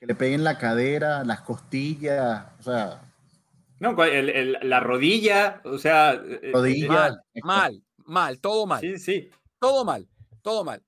[0.00, 3.07] Que le peguen la cadera, las costillas, o sea,
[3.80, 6.14] no, la rodilla, o sea.
[6.14, 6.88] Eh, eh, rodilla.
[6.88, 8.80] Mal, mal, mal, todo mal.
[8.80, 9.30] Sí, sí.
[9.58, 10.08] Todo mal,
[10.42, 10.82] todo mal.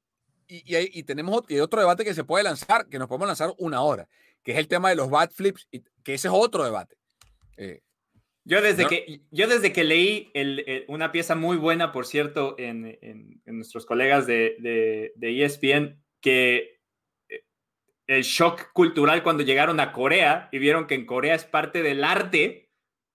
[0.49, 4.09] Y, y, tenemos otro debate que se puede lanzar, que nos podemos lanzar una hora,
[4.43, 5.69] que es el tema de los bat flips,
[6.03, 6.97] que ese es otro debate.
[7.57, 7.83] Eh,
[8.45, 10.33] Yo desde, que, yo desde que leí
[10.89, 16.81] una pieza muy buena, por cierto, en, nuestros colegas de, de, ESPN, que
[17.29, 17.45] eh,
[18.09, 22.03] el shock cultural cuando llegaron a Corea y vieron que en Corea es parte del
[22.03, 22.70] arte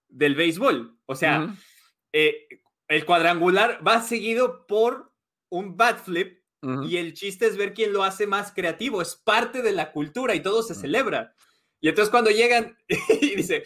[0.08, 0.98] del béisbol.
[1.06, 1.54] O sea,
[2.12, 2.48] eh,
[2.88, 5.12] el cuadrangular va seguido por
[5.48, 6.42] un bat flip
[6.82, 9.00] y el chiste es ver quién lo hace más creativo.
[9.00, 11.32] Es parte de la cultura y todo se celebra.
[11.80, 12.76] Y entonces cuando llegan
[13.20, 13.62] y dice,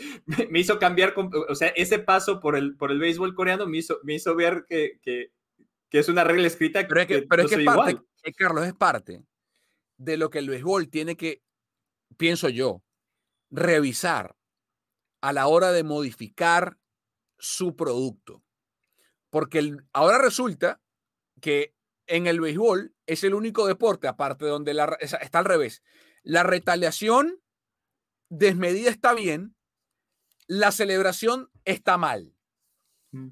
[0.50, 4.00] me, hizo cambiar, o sea, ese paso por el, por el béisbol coreano me hizo,
[4.03, 5.31] me hizo ver que, que,
[5.90, 6.87] es una regla escrita.
[6.87, 9.22] Pero es que, pero es, que parte, eh, Carlos, es parte
[9.96, 11.42] de lo que el béisbol tiene que,
[12.16, 12.83] pienso yo,
[13.50, 14.37] revisar
[15.20, 16.78] a la hora de modificar
[17.38, 18.42] su producto.
[19.30, 20.80] Porque ahora resulta
[21.40, 21.74] que
[22.06, 25.83] en el béisbol es el único deporte, aparte donde la, está al revés.
[26.22, 27.40] La retaliación
[28.28, 29.56] desmedida está bien,
[30.46, 32.35] la celebración está mal.
[33.12, 33.28] Mm.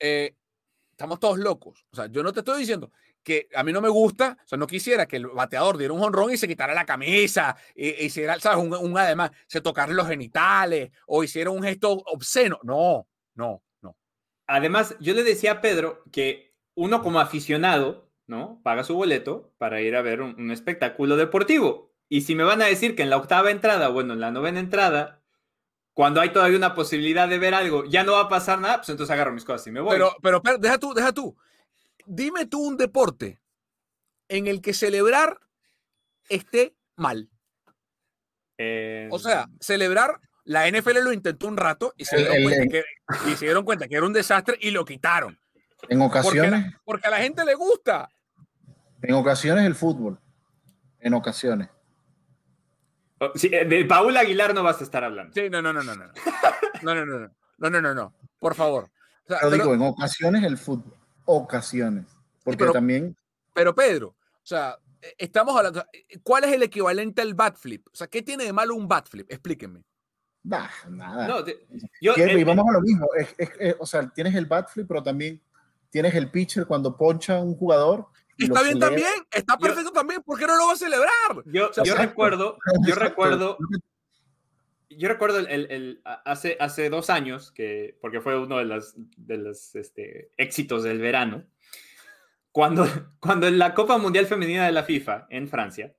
[0.00, 0.36] Eh,
[0.90, 1.86] estamos todos locos.
[1.90, 2.92] O sea, yo no te estoy diciendo
[3.28, 6.02] que a mí no me gusta, o sea, no quisiera que el bateador diera un
[6.02, 8.64] honrón y se quitara la camisa, y, hiciera, ¿sabes?
[8.64, 12.58] Un, además, se tocara los genitales o hiciera un gesto obsceno.
[12.62, 13.96] No, no, no.
[14.46, 18.62] Además, yo le decía a Pedro que uno como aficionado, ¿no?
[18.64, 21.92] Paga su boleto para ir a ver un espectáculo deportivo.
[22.08, 24.60] Y si me van a decir que en la octava entrada, bueno, en la novena
[24.60, 25.22] entrada,
[25.92, 28.88] cuando hay todavía una posibilidad de ver algo, ya no va a pasar nada, pues
[28.88, 29.90] entonces agarro mis cosas y me voy.
[29.90, 31.36] Pero, pero, deja tú, deja tú.
[32.08, 33.38] Dime tú un deporte
[34.28, 35.38] en el que celebrar
[36.28, 37.28] esté mal.
[39.10, 42.84] O sea, eh, celebrar, la NFL lo intentó un rato y se, dieron cuenta que,
[43.30, 45.38] y se dieron cuenta que era un desastre y lo quitaron.
[45.88, 46.74] En ocasiones.
[46.84, 48.08] porque a la gente le gusta.
[49.02, 50.18] En ocasiones el fútbol.
[51.00, 51.68] En ocasiones.
[53.20, 55.32] Oh, eh, de Paul Aguilar no vas a estar hablando.
[55.34, 56.06] Sí, no, no, no, no, no.
[56.82, 57.30] No, no, no, no.
[57.58, 58.14] No, no, no, no.
[58.38, 58.88] Por favor.
[59.42, 60.97] O digo, en ocasiones el fútbol.
[61.30, 62.06] Ocasiones.
[62.42, 63.16] Porque también.
[63.52, 65.84] Pero Pedro, o sea, eh, estamos hablando.
[66.22, 67.86] ¿Cuál es el equivalente al bat flip?
[67.92, 69.30] O sea, ¿qué tiene de malo un bat flip?
[69.30, 69.84] Explíquenme.
[70.42, 71.28] Nah, nada.
[71.28, 71.44] No,
[72.00, 73.06] yo, y vamos a lo mismo.
[73.78, 75.40] o sea, tienes el bat flip, pero también
[75.90, 78.08] tienes el pitcher cuando poncha un jugador
[78.46, 81.10] está bien también, está perfecto también, ¿por qué no lo va a celebrar?
[81.46, 83.58] Yo, yo recuerdo, yo recuerdo,
[84.90, 89.36] yo recuerdo el, el, hace, hace dos años, que, porque fue uno de los, de
[89.36, 91.46] los este, éxitos del verano,
[92.52, 92.86] cuando,
[93.20, 95.94] cuando en la Copa Mundial Femenina de la FIFA en Francia,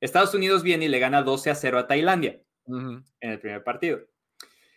[0.00, 4.00] Estados Unidos viene y le gana 12 a 0 a Tailandia en el primer partido.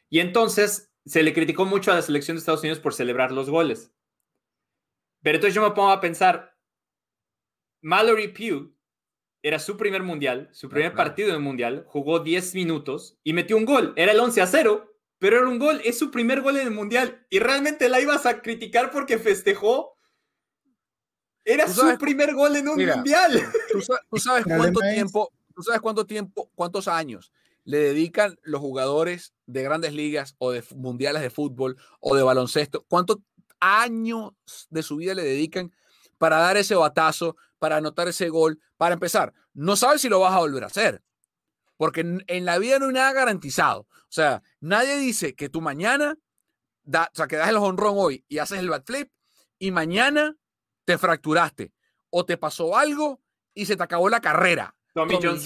[0.09, 3.49] Y entonces se le criticó mucho a la selección de Estados Unidos por celebrar los
[3.49, 3.91] goles.
[5.21, 6.55] Pero entonces yo me pongo a pensar,
[7.81, 8.74] Mallory Pugh
[9.45, 13.65] era su primer mundial, su primer partido en mundial, jugó 10 minutos y metió un
[13.65, 13.93] gol.
[13.95, 16.73] Era el 11 a 0, pero era un gol, es su primer gol en el
[16.73, 17.27] mundial.
[17.29, 19.95] Y realmente la ibas a criticar porque festejó.
[21.43, 23.39] Era su primer gol en un mundial.
[24.09, 27.31] ¿tú sabes, cuánto tiempo, tú sabes cuánto tiempo, cuántos años
[27.65, 32.83] le dedican los jugadores de grandes ligas o de mundiales de fútbol o de baloncesto,
[32.89, 33.17] cuántos
[33.59, 34.31] años
[34.71, 35.71] de su vida le dedican
[36.25, 39.31] para dar ese batazo, para anotar ese gol, para empezar.
[39.53, 41.03] No sabes si lo vas a volver a hacer,
[41.77, 43.81] porque en, la vida no hay nada garantizado.
[43.81, 46.17] O sea, nadie dice que tú mañana,
[46.81, 49.11] da, o sea, que das el honrón hoy y haces el backflip
[49.59, 50.35] y mañana
[50.83, 51.73] te fracturaste
[52.09, 53.21] o te pasó algo
[53.53, 54.75] y se te acabó la carrera.
[54.95, 55.37] Tommy, John,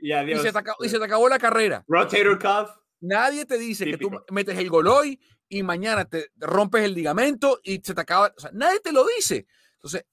[0.00, 0.40] y adiós.
[0.40, 1.84] Y se, acabó, y se te acabó la carrera.
[1.88, 2.70] Rotator cuff.
[3.00, 7.60] Nadie te dice que tú metes el gol hoy y mañana te rompes el ligamento
[7.62, 8.32] y se te acaba.
[8.34, 9.46] O sea, nadie te lo dice.
[9.76, 10.04] Entonces,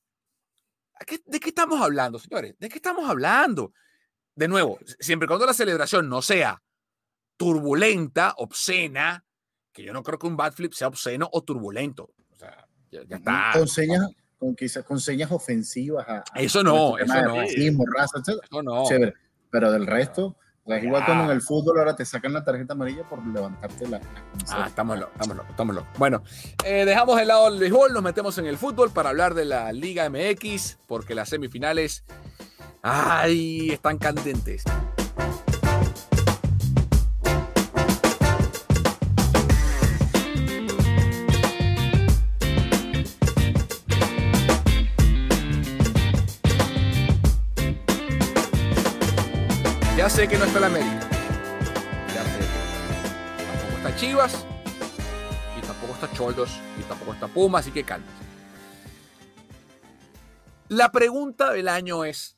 [1.26, 2.56] ¿de qué estamos hablando, señores?
[2.60, 3.74] ¿De qué estamos hablando?
[4.36, 6.62] De nuevo, siempre cuando la celebración no sea
[7.38, 9.26] turbulenta, obscena,
[9.72, 12.14] que yo no creo que un bad flip sea obsceno o turbulento.
[12.32, 13.52] O sea, ya, está.
[13.54, 16.06] Con señas, con, quizás, con señas ofensivas.
[16.36, 17.36] eso no, eso no.
[17.96, 18.86] raza, Eso no.
[19.50, 23.04] Pero del resto, es igual como en el fútbol ahora te sacan la tarjeta amarilla
[23.04, 24.00] por levantarte la.
[24.50, 25.14] ah, estamos locos,
[25.50, 26.24] estamos locos, Bueno,
[26.64, 29.72] eh, dejamos el lado del béisbol, nos metemos en el fútbol para hablar de la
[29.74, 32.06] Liga MX, porque las semifinales.
[32.82, 33.72] ¡Ay!
[33.72, 34.64] Están candentes.
[50.14, 51.10] Sé que no está la América.
[52.14, 52.40] Ya sé.
[53.48, 54.46] Tampoco está Chivas.
[55.58, 56.60] Y tampoco está Choldos.
[56.80, 57.60] Y tampoco está Puma.
[57.60, 58.06] Así que calma.
[60.70, 62.38] La pregunta del año es: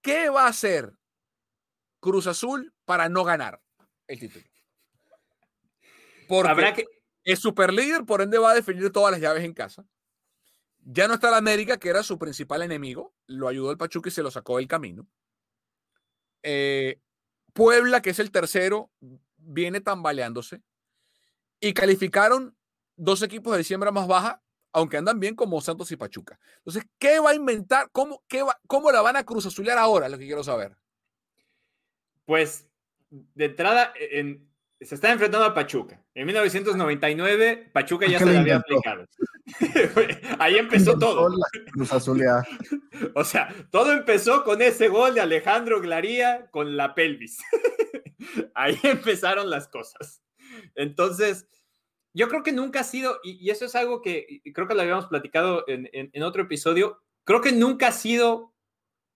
[0.00, 0.92] ¿qué va a hacer
[2.00, 3.62] Cruz Azul para no ganar
[4.08, 4.44] el título?
[6.26, 6.84] Porque Habrá que...
[7.22, 9.86] es super líder, por ende va a definir todas las llaves en casa.
[10.80, 13.14] Ya no está la América, que era su principal enemigo.
[13.28, 15.06] Lo ayudó el Pachuca y se lo sacó del camino.
[16.42, 17.00] Eh,
[17.52, 18.90] Puebla, que es el tercero,
[19.36, 20.62] viene tambaleándose.
[21.60, 22.56] Y calificaron
[22.96, 26.38] dos equipos de siembra más baja, aunque andan bien como Santos y Pachuca.
[26.58, 27.90] Entonces, ¿qué va a inventar?
[27.92, 30.08] ¿Cómo, qué va, cómo la van a cruz azulear ahora?
[30.08, 30.76] Lo que quiero saber.
[32.24, 32.68] Pues,
[33.10, 34.51] de entrada, en,
[34.84, 36.02] se está enfrentando a Pachuca.
[36.14, 39.06] En 1999, Pachuca ya se le había aplicado.
[40.38, 41.28] Ahí empezó todo.
[43.14, 47.38] o sea, todo empezó con ese gol de Alejandro Glaría con la pelvis.
[48.54, 50.22] Ahí empezaron las cosas.
[50.74, 51.46] Entonces,
[52.14, 55.06] yo creo que nunca ha sido, y, eso es algo que creo que lo habíamos
[55.06, 58.54] platicado en, en otro episodio, creo que nunca ha sido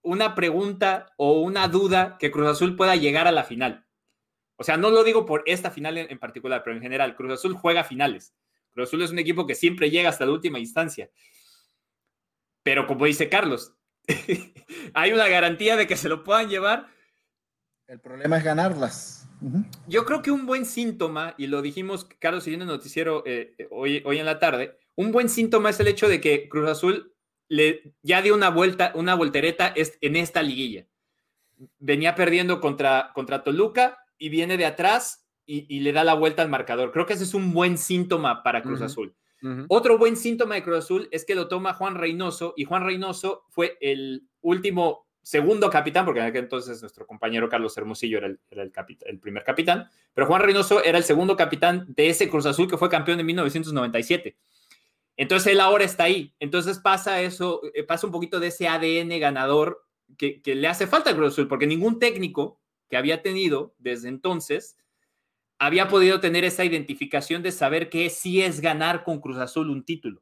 [0.01, 3.86] una pregunta o una duda que Cruz Azul pueda llegar a la final.
[4.57, 7.53] O sea, no lo digo por esta final en, particular, pero en general, Cruz Azul
[7.53, 8.33] juega finales.
[8.73, 11.09] Cruz Azul es un equipo que siempre llega hasta la última instancia.
[12.63, 13.73] Pero como dice Carlos,
[14.93, 16.87] hay una garantía de que se lo puedan llevar.
[17.87, 19.29] El problema es ganarlas.
[19.87, 23.23] Yo creo que un buen síntoma, y lo dijimos Carlos y yo en el noticiero
[23.27, 26.49] eh, eh, hoy, hoy en la tarde, un buen síntoma es el hecho de que
[26.49, 27.13] Cruz Azul
[27.47, 30.87] le, ya dio una vuelta, una voltereta en esta liguilla.
[31.77, 36.49] Venía perdiendo contra, contra Toluca, y viene de atrás y, le da la vuelta al
[36.49, 36.91] marcador.
[36.91, 39.15] Creo que ese es un buen síntoma para Cruz Azul.
[39.69, 43.45] Otro buen síntoma de Cruz Azul es que lo toma Juan Reynoso y Juan Reynoso
[43.49, 48.39] fue el último segundo capitán, porque en aquel entonces nuestro compañero Carlos Hermosillo era el,
[48.49, 48.71] el,
[49.05, 52.77] el, primer capitán, pero Juan Reynoso era el segundo capitán de ese Cruz Azul que
[52.77, 54.37] fue campeón en 1997.
[55.17, 56.33] Entonces él ahora está ahí.
[56.39, 59.85] Entonces pasa eso, eh, pasa un poquito de ese ADN ganador
[60.17, 64.09] que, que le hace falta a Cruz Azul, porque ningún técnico que había tenido desde
[64.09, 64.77] entonces,
[65.59, 69.83] había podido tener esa identificación de saber que sí es ganar con Cruz Azul un
[69.83, 70.21] título.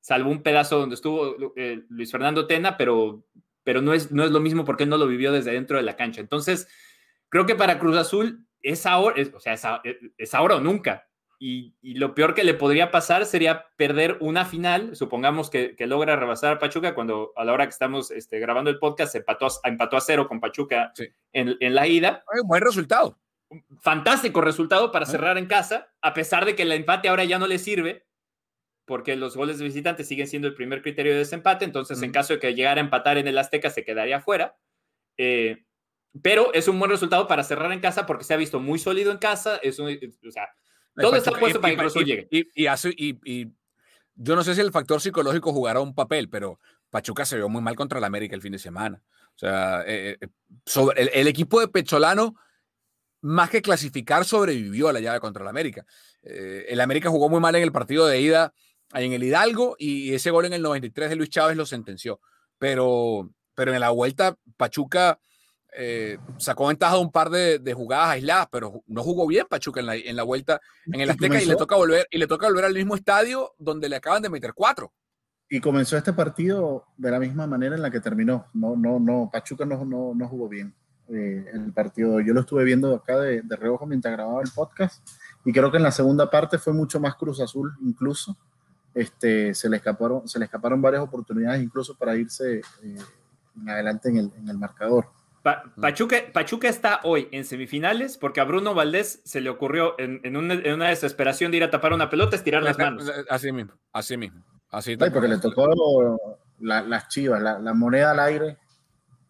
[0.00, 3.24] Salvo un pedazo donde estuvo eh, Luis Fernando Tena, pero,
[3.62, 5.82] pero no, es, no es lo mismo porque él no lo vivió desde dentro de
[5.82, 6.20] la cancha.
[6.20, 6.68] Entonces,
[7.30, 9.82] creo que para Cruz Azul es ahora, o sea,
[10.18, 11.08] es ahora o nunca.
[11.46, 14.96] Y, lo peor que le podría pasar sería perder una final.
[14.96, 18.78] Supongamos que, logra rebasar a Pachuca cuando a la hora que estamos este, grabando el
[18.78, 20.94] podcast se empató, empató a cero con Pachuca
[21.34, 22.24] en, la ida.
[22.40, 23.18] Un buen resultado.
[23.82, 27.46] Fantástico resultado para cerrar en casa, a pesar de que el empate ahora ya no
[27.46, 28.06] le sirve,
[28.86, 31.66] porque los goles de visitante siguen siendo el primer criterio de desempate.
[31.66, 34.56] Entonces, en caso de que llegara a empatar en el Azteca, se quedaría fuera.
[35.18, 35.62] Eh,
[36.22, 39.12] pero es un buen resultado para cerrar en casa porque se ha visto muy sólido
[39.12, 39.58] en casa.
[39.62, 39.86] Es o
[40.30, 40.48] sea,
[40.94, 42.28] todo está puesto para que Cruz llegue.
[42.30, 43.48] Y, hace, y,
[44.14, 47.62] yo no sé si el factor psicológico jugará un papel, pero Pachuca se vio muy
[47.62, 49.02] mal contra el América el fin de semana.
[49.34, 50.28] O sea, eh, eh,
[50.64, 52.36] sobre el, equipo de Pecholano,
[53.20, 55.84] más que clasificar, sobrevivió a la llave contra el América.
[56.22, 58.52] Eh, el América jugó muy mal en el partido de ida
[58.92, 62.20] en el Hidalgo y ese gol en el 93 de Luis Chávez lo sentenció.
[62.58, 65.18] Pero, pero en la vuelta, Pachuca
[65.76, 69.86] eh, sacó ventaja de un par de, jugadas aisladas, pero no jugó bien Pachuca en
[69.86, 72.64] la, en la vuelta en el Azteca y le toca volver y le toca volver
[72.64, 74.92] al mismo estadio donde le acaban de meter cuatro.
[75.48, 78.46] Y comenzó este partido de la misma manera en la que terminó.
[78.54, 80.74] No, no, no, Pachuca no, no, no jugó bien
[81.08, 82.20] eh, el partido.
[82.20, 85.06] Yo lo estuve viendo acá de, de reojo mientras grababa el podcast
[85.44, 88.36] y creo que en la segunda parte fue mucho más Cruz Azul incluso.
[88.94, 92.96] Este, se, le escaparon, se le escaparon varias oportunidades incluso para irse eh,
[93.56, 95.08] en adelante en el, en el marcador.
[95.44, 100.88] Pachuca, Pachuca, está hoy en semifinales porque a Bruno Valdés se le ocurrió en, una,
[100.88, 103.12] desesperación de ir a tapar una pelota, estirar las manos.
[103.28, 104.42] Así mismo, así mismo.
[104.70, 106.18] Así porque le tocó
[106.60, 108.56] las chivas, la, moneda al aire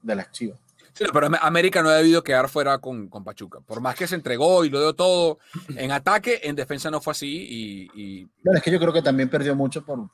[0.02, 0.60] de las chivas.
[0.92, 3.58] Sí, pero América no ha debido quedar fuera con, Pachuca.
[3.66, 5.40] Por más que se entregó y lo dio todo
[5.74, 7.88] en ataque, en defensa no fue así.
[7.92, 10.08] Y, Bueno, es que yo creo que también perdió mucho por,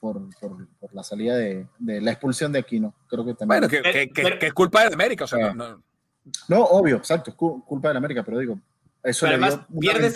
[0.93, 2.95] la salida de, la expulsión de Aquino.
[3.07, 3.69] Creo que también.
[3.69, 5.25] Bueno, que, es culpa de América.
[5.25, 5.83] O sea, no, no,
[6.48, 8.59] obvio, exacto, es culpa de la América, pero digo,
[9.02, 10.14] eso le además, pierdes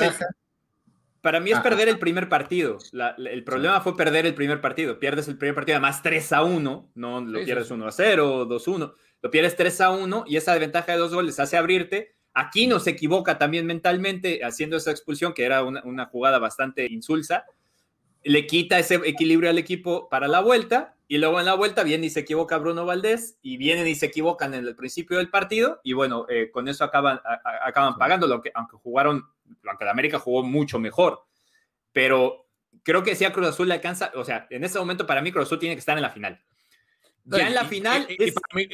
[1.21, 1.63] Para mí es ah.
[1.63, 2.79] perder el primer partido.
[3.19, 4.99] el problema fue perder el primer partido.
[4.99, 8.69] Pierdes el primer partido, además 3 a 1, no lo pierdes 1 a 0, 2
[8.69, 8.95] a 1.
[9.23, 12.15] Lo pierdes 3 a 1 y esa desventaja de dos goles hace abrirte.
[12.35, 16.87] Aquí no se equivoca también mentalmente haciendo esa expulsión, que era una, una jugada bastante
[16.87, 17.45] insulsa.
[18.25, 22.07] Le quita ese equilibrio al equipo para la vuelta y luego en la vuelta viene
[22.07, 25.81] y se equivoca Bruno Valdés y vienen y se equivocan en el principio del partido
[25.85, 27.21] y bueno, eh, con eso acaban,
[27.63, 29.25] acaban pagando, lo que, aunque jugaron,
[29.69, 31.25] aunque la América jugó mucho mejor.
[31.93, 32.47] Pero
[32.83, 35.31] creo que si a Cruz Azul le alcanza, o sea, en ese momento para mí
[35.31, 36.43] Cruz Azul tiene que estar en la final.
[37.25, 38.07] Ya en la final.
[38.09, 38.31] Y,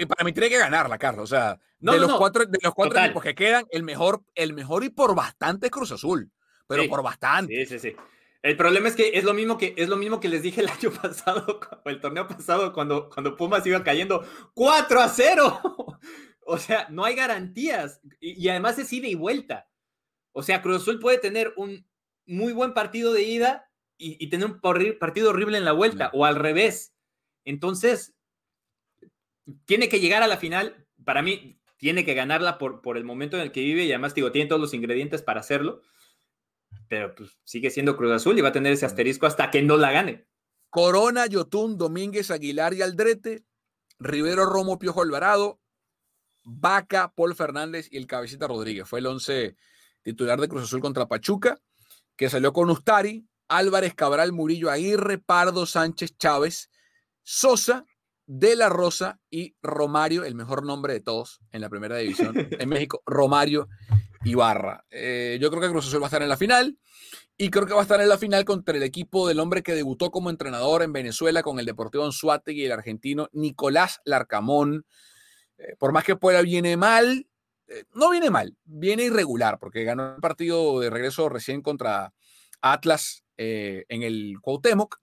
[0.07, 1.25] para, mí, tiene que ganarla, Carlos.
[1.25, 4.83] O sea, de, los cuatro, de los cuatro equipos que quedan, el mejor, el mejor
[4.83, 6.31] y por bastante es Cruz Azul.
[6.67, 7.65] pero por bastante.
[7.65, 7.97] Sí, sí, sí.
[8.43, 10.69] El problema es que es lo mismo que es lo mismo que les dije el
[10.69, 14.25] año pasado, el torneo pasado, cuando, cuando Pumas iba cayendo
[14.55, 15.61] 4 a 0.
[16.47, 18.01] o sea, no hay garantías.
[18.19, 19.69] Y, además es ida y vuelta.
[20.33, 21.87] O sea, Cruz Azul puede tener un
[22.27, 26.37] muy buen partido de ida y, tener un partido horrible en la vuelta, o al
[26.37, 26.95] revés.
[27.45, 28.15] Entonces,
[29.67, 30.87] tiene que llegar a la final.
[31.05, 34.15] Para mí, tiene que ganarla por, por el momento en el que vive y además,
[34.15, 35.83] digo, tiene todos los ingredientes para hacerlo
[36.91, 39.77] pero pues sigue siendo Cruz Azul y va a tener ese asterisco hasta que no
[39.77, 40.27] la gane.
[40.71, 43.45] Corona, Yotún, Domínguez, Aguilar y Aldrete,
[44.01, 45.61] Rivero, Romo, Piojo Alvarado,
[46.43, 48.89] Vaca, Paul Fernández y el Cabecita Rodríguez.
[48.89, 49.55] Fue el once
[50.03, 51.61] titular de Cruz Azul contra Pachuca,
[52.17, 56.71] que salió con Ustari, Álvarez, Cabral, Murillo, Aguirre, Pardo, Sánchez, Chávez,
[57.23, 57.87] Sosa,
[58.27, 62.69] De La Rosa y Romario, el mejor nombre de todos en la primera división en
[62.69, 63.69] México, Romario
[64.25, 64.85] Ibarra.
[64.91, 66.79] Eh, yo creo que Cruz Azul va a estar en la final
[67.39, 69.75] y creo que va a estar en la final contra el equipo del hombre que
[69.75, 74.85] debutó como entrenador en Venezuela con el Deportivo Anzuategui y el argentino Nicolás Larcamón.
[75.57, 77.27] Eh, por más que Puebla viene mal,
[77.69, 82.13] eh, no viene mal, viene irregular porque ganó el partido de regreso recién contra
[82.61, 85.01] Atlas en el Cuauhtémoc.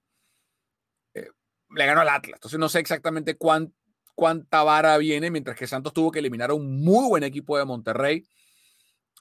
[1.13, 6.11] le ganó al Atlas, entonces no sé exactamente cuánta vara viene, mientras que Santos tuvo
[6.11, 8.23] que eliminar a un muy buen equipo de Monterrey.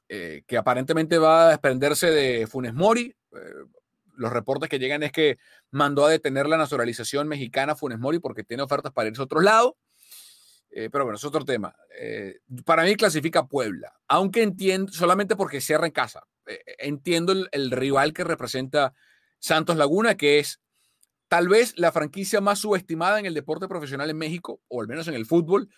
[0.09, 3.17] Eh, que aparentemente va a desprenderse de Funes Mori.
[3.33, 3.39] Eh,
[4.15, 5.39] los reportes que llegan es que
[5.73, 9.41] mandó a detener la naturalización mexicana Funes Mori porque tiene ofertas para irse a otro
[9.41, 9.77] lado.
[10.71, 11.75] Eh, pero bueno, es otro tema.
[12.65, 16.23] para mí clasifica Puebla, aunque entiendo, solamente porque cierra en casa.
[16.79, 18.95] entiendo el, rival que representa
[19.39, 20.61] Santos Laguna, que es
[21.29, 25.09] tal vez la franquicia más subestimada en el deporte profesional en México, o al menos
[25.09, 25.69] en el fútbol,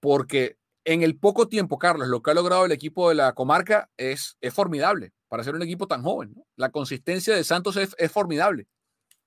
[0.00, 0.58] porque
[0.88, 4.38] en el poco tiempo, Carlos, lo que ha logrado el equipo de la comarca es,
[4.40, 6.34] es formidable para ser un equipo tan joven.
[6.56, 8.66] La consistencia de Santos es, formidable.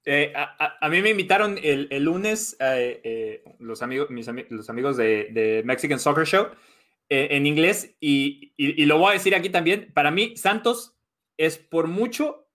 [0.03, 5.99] Eh, a, mí me invitaron el, lunes eh, eh, los, amigos, mis amigos de, Mexican
[5.99, 6.47] Soccer Show
[7.09, 9.91] en inglés y, y, lo voy a decir aquí también.
[9.93, 10.95] Para mí, Santos
[11.37, 12.47] es por mucho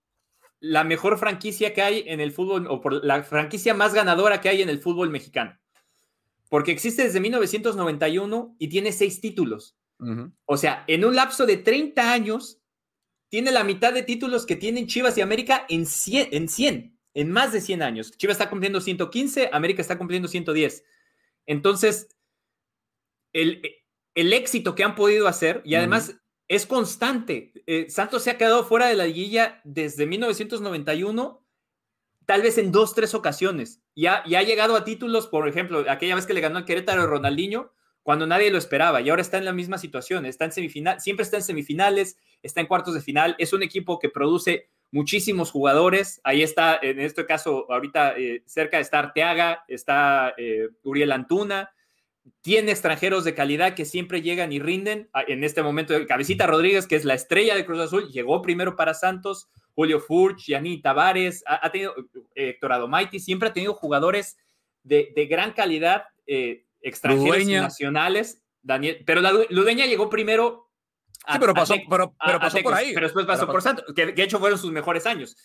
[0.58, 4.48] la mejor franquicia que hay en el fútbol o por la franquicia más ganadora que
[4.48, 5.56] hay en el fútbol mexicano
[6.48, 9.76] porque existe desde 1991 y tiene seis títulos.
[10.44, 12.60] O sea, en un lapso de 30 años,
[13.30, 17.30] tiene la mitad de títulos que tienen Chivas y América en 100, en 100, en
[17.30, 18.12] más de 100 años.
[18.12, 20.84] Chivas está cumpliendo 115, América está cumpliendo 110.
[21.46, 22.08] Entonces,
[23.32, 23.62] el,
[24.14, 26.16] el éxito que han podido hacer, y además
[26.48, 27.52] es constante.
[27.66, 31.45] Eh, Santos se ha quedado fuera de la liguilla desde 1991
[32.26, 33.80] tal vez en dos, tres ocasiones.
[33.94, 37.06] Y ha, ha llegado a títulos, por ejemplo, aquella vez que le ganó al Querétaro
[37.06, 37.72] Ronaldinho,
[38.02, 41.24] cuando nadie lo esperaba y ahora está en la misma situación, está en semifinal, siempre
[41.24, 46.20] está en semifinales, está en cuartos de final, es un equipo que produce muchísimos jugadores,
[46.22, 51.72] ahí está, en este caso, ahorita eh, cerca está Arteaga, está eh, Uriel Antuna,
[52.42, 55.08] tiene extranjeros de calidad que siempre llegan y rinden.
[55.26, 58.94] En este momento, Cabecita Rodríguez, que es la estrella de Cruz Azul, llegó primero para
[58.94, 59.48] Santos.
[59.76, 61.94] Julio Furch, Yanni Tavares, ha, tenido
[62.34, 64.38] eh, Héctor Adomaiti, siempre ha tenido jugadores
[64.82, 68.42] de, gran calidad, eh, extranjeros y nacionales.
[68.62, 70.70] Daniel, pero la Ludeña llegó primero.
[71.30, 72.94] sí, pero pasó, pero, pasó por ahí.
[72.94, 75.36] Pero después pasó por Santos, que de hecho fueron sus mejores años.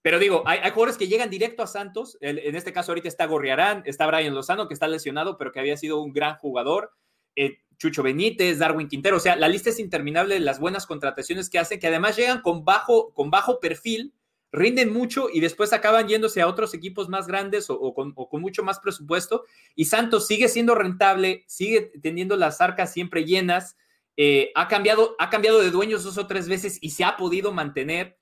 [0.00, 2.16] Pero digo, hay, jugadores que llegan directo a Santos.
[2.20, 5.76] en este caso, ahorita está Gorriarán, está Brian Lozano, que está lesionado, pero que había
[5.76, 6.92] sido un gran jugador.
[7.34, 9.16] Eh, Chucho Benítez, Darwin Quintero.
[9.16, 12.40] O sea, la lista es interminable de las buenas contrataciones que hacen, que además llegan
[12.40, 14.14] con bajo, con bajo perfil,
[14.52, 18.78] rinden mucho y después acaban yéndose a otros equipos más grandes o, con, mucho más
[18.78, 19.46] presupuesto.
[19.74, 23.76] Y Santos sigue siendo rentable, sigue teniendo las arcas siempre llenas.
[24.16, 27.50] Eh, ha, cambiado, ha cambiado de dueños dos o tres veces y se ha podido
[27.50, 28.16] mantener.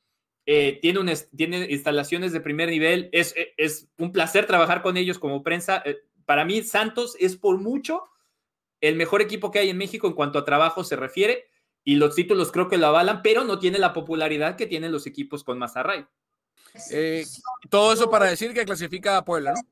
[0.46, 3.10] Eh, tiene, un, tiene instalaciones de primer nivel.
[3.12, 5.82] Es, es, un placer trabajar con ellos como prensa.
[5.84, 8.04] Eh, para mí, Santos es por mucho
[8.80, 11.48] el mejor equipo que hay en México en cuanto a trabajo se refiere.
[11.82, 15.06] Y los títulos creo que lo avalan, pero no tiene la popularidad que tienen los
[15.06, 16.08] equipos con más arraigo.
[16.90, 17.24] Eh,
[17.68, 19.62] todo eso para decir que clasifica a Puebla, ¿no?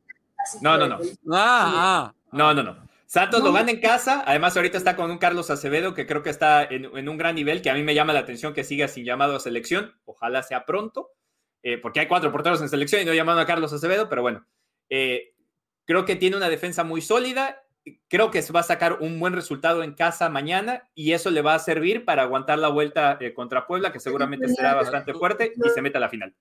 [0.63, 0.99] No, no, no.
[1.33, 2.15] Ah, ah.
[2.33, 2.89] No, no, no.
[3.07, 4.23] Santos lo gana en casa.
[4.27, 7.63] Además, ahorita está con un Carlos Acevedo que creo que está en, un gran nivel,
[7.63, 9.95] que a mí me llama la atención que siga sin llamado a selección.
[10.05, 11.13] Ojalá sea pronto,
[11.63, 14.47] eh, porque hay cuatro porteros en selección y no llamando a Carlos Acevedo, pero bueno.
[14.91, 15.35] Eh,
[15.87, 17.63] creo que tiene una defensa muy sólida.
[18.09, 21.43] Creo que se va a sacar un buen resultado en casa mañana y eso le
[21.43, 25.53] va a servir para aguantar la vuelta eh, contra Puebla, que seguramente será bastante fuerte
[25.55, 26.34] y se mete a la final.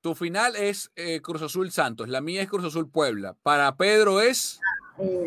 [0.00, 0.92] Tu final es
[1.22, 3.34] Cruz Azul Santos, la mía es Cruz Azul Puebla.
[3.42, 4.60] Para Pedro es
[4.98, 5.26] eh,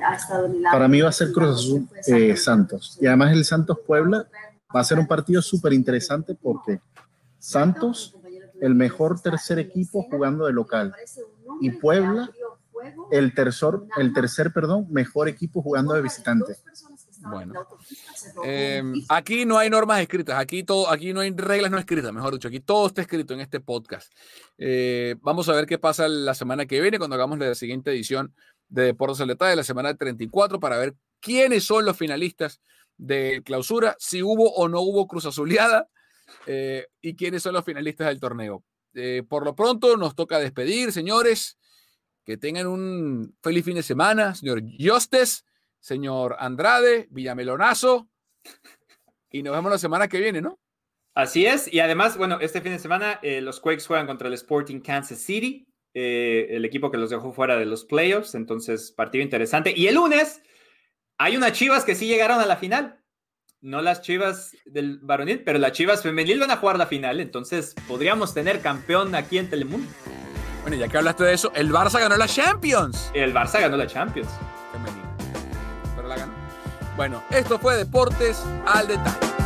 [0.71, 2.97] Para mí va a ser Cruz Azul eh, Santos.
[3.01, 4.27] Y además el Santos Puebla
[4.75, 6.79] va a ser un partido súper interesante porque
[7.37, 8.15] Santos,
[8.61, 10.93] el mejor tercer equipo jugando de local.
[11.61, 12.31] Y Puebla,
[13.11, 16.55] el tercer, el tercer perdón, mejor equipo jugando de visitante.
[17.21, 17.53] Bueno,
[18.43, 22.33] em, aquí no hay normas escritas, aquí, todo, aquí no hay reglas no escritas, mejor
[22.33, 24.11] dicho, aquí todo está escrito en este podcast.
[24.57, 28.33] Eh, vamos a ver qué pasa la semana que viene cuando hagamos la siguiente edición
[28.69, 32.61] de Deportes al de la semana 34 para ver quiénes son los finalistas
[32.97, 35.89] de clausura, si hubo o no hubo Cruz Azuleada
[36.45, 38.63] eh, y quiénes son los finalistas del torneo.
[38.93, 41.58] Eh, por lo pronto nos toca despedir, señores.
[42.25, 45.45] Que tengan un feliz fin de semana, señor Yostes
[45.79, 48.09] señor Andrade, Villamelonazo.
[49.31, 50.59] Y nos vemos la semana que viene, ¿no?
[51.15, 51.71] Así es.
[51.71, 55.19] Y además, bueno, este fin de semana eh, los Quakes juegan contra el Sporting Kansas
[55.19, 58.35] City, eh, el equipo que los dejó fuera de los playoffs.
[58.35, 59.73] Entonces, partido interesante.
[59.75, 60.41] Y el lunes
[61.17, 63.03] hay unas chivas que sí llegaron a la final.
[63.61, 67.19] No las chivas del varonil, pero las chivas femenil van a jugar la final.
[67.19, 69.89] Entonces, podríamos tener campeón aquí en Telemundo.
[70.61, 73.11] Bueno, ya que hablaste de eso, el Barça ganó la Champions.
[73.13, 74.29] El Barça ganó la Champions.
[76.95, 79.38] Bueno, esto fue Deportes al Detalle.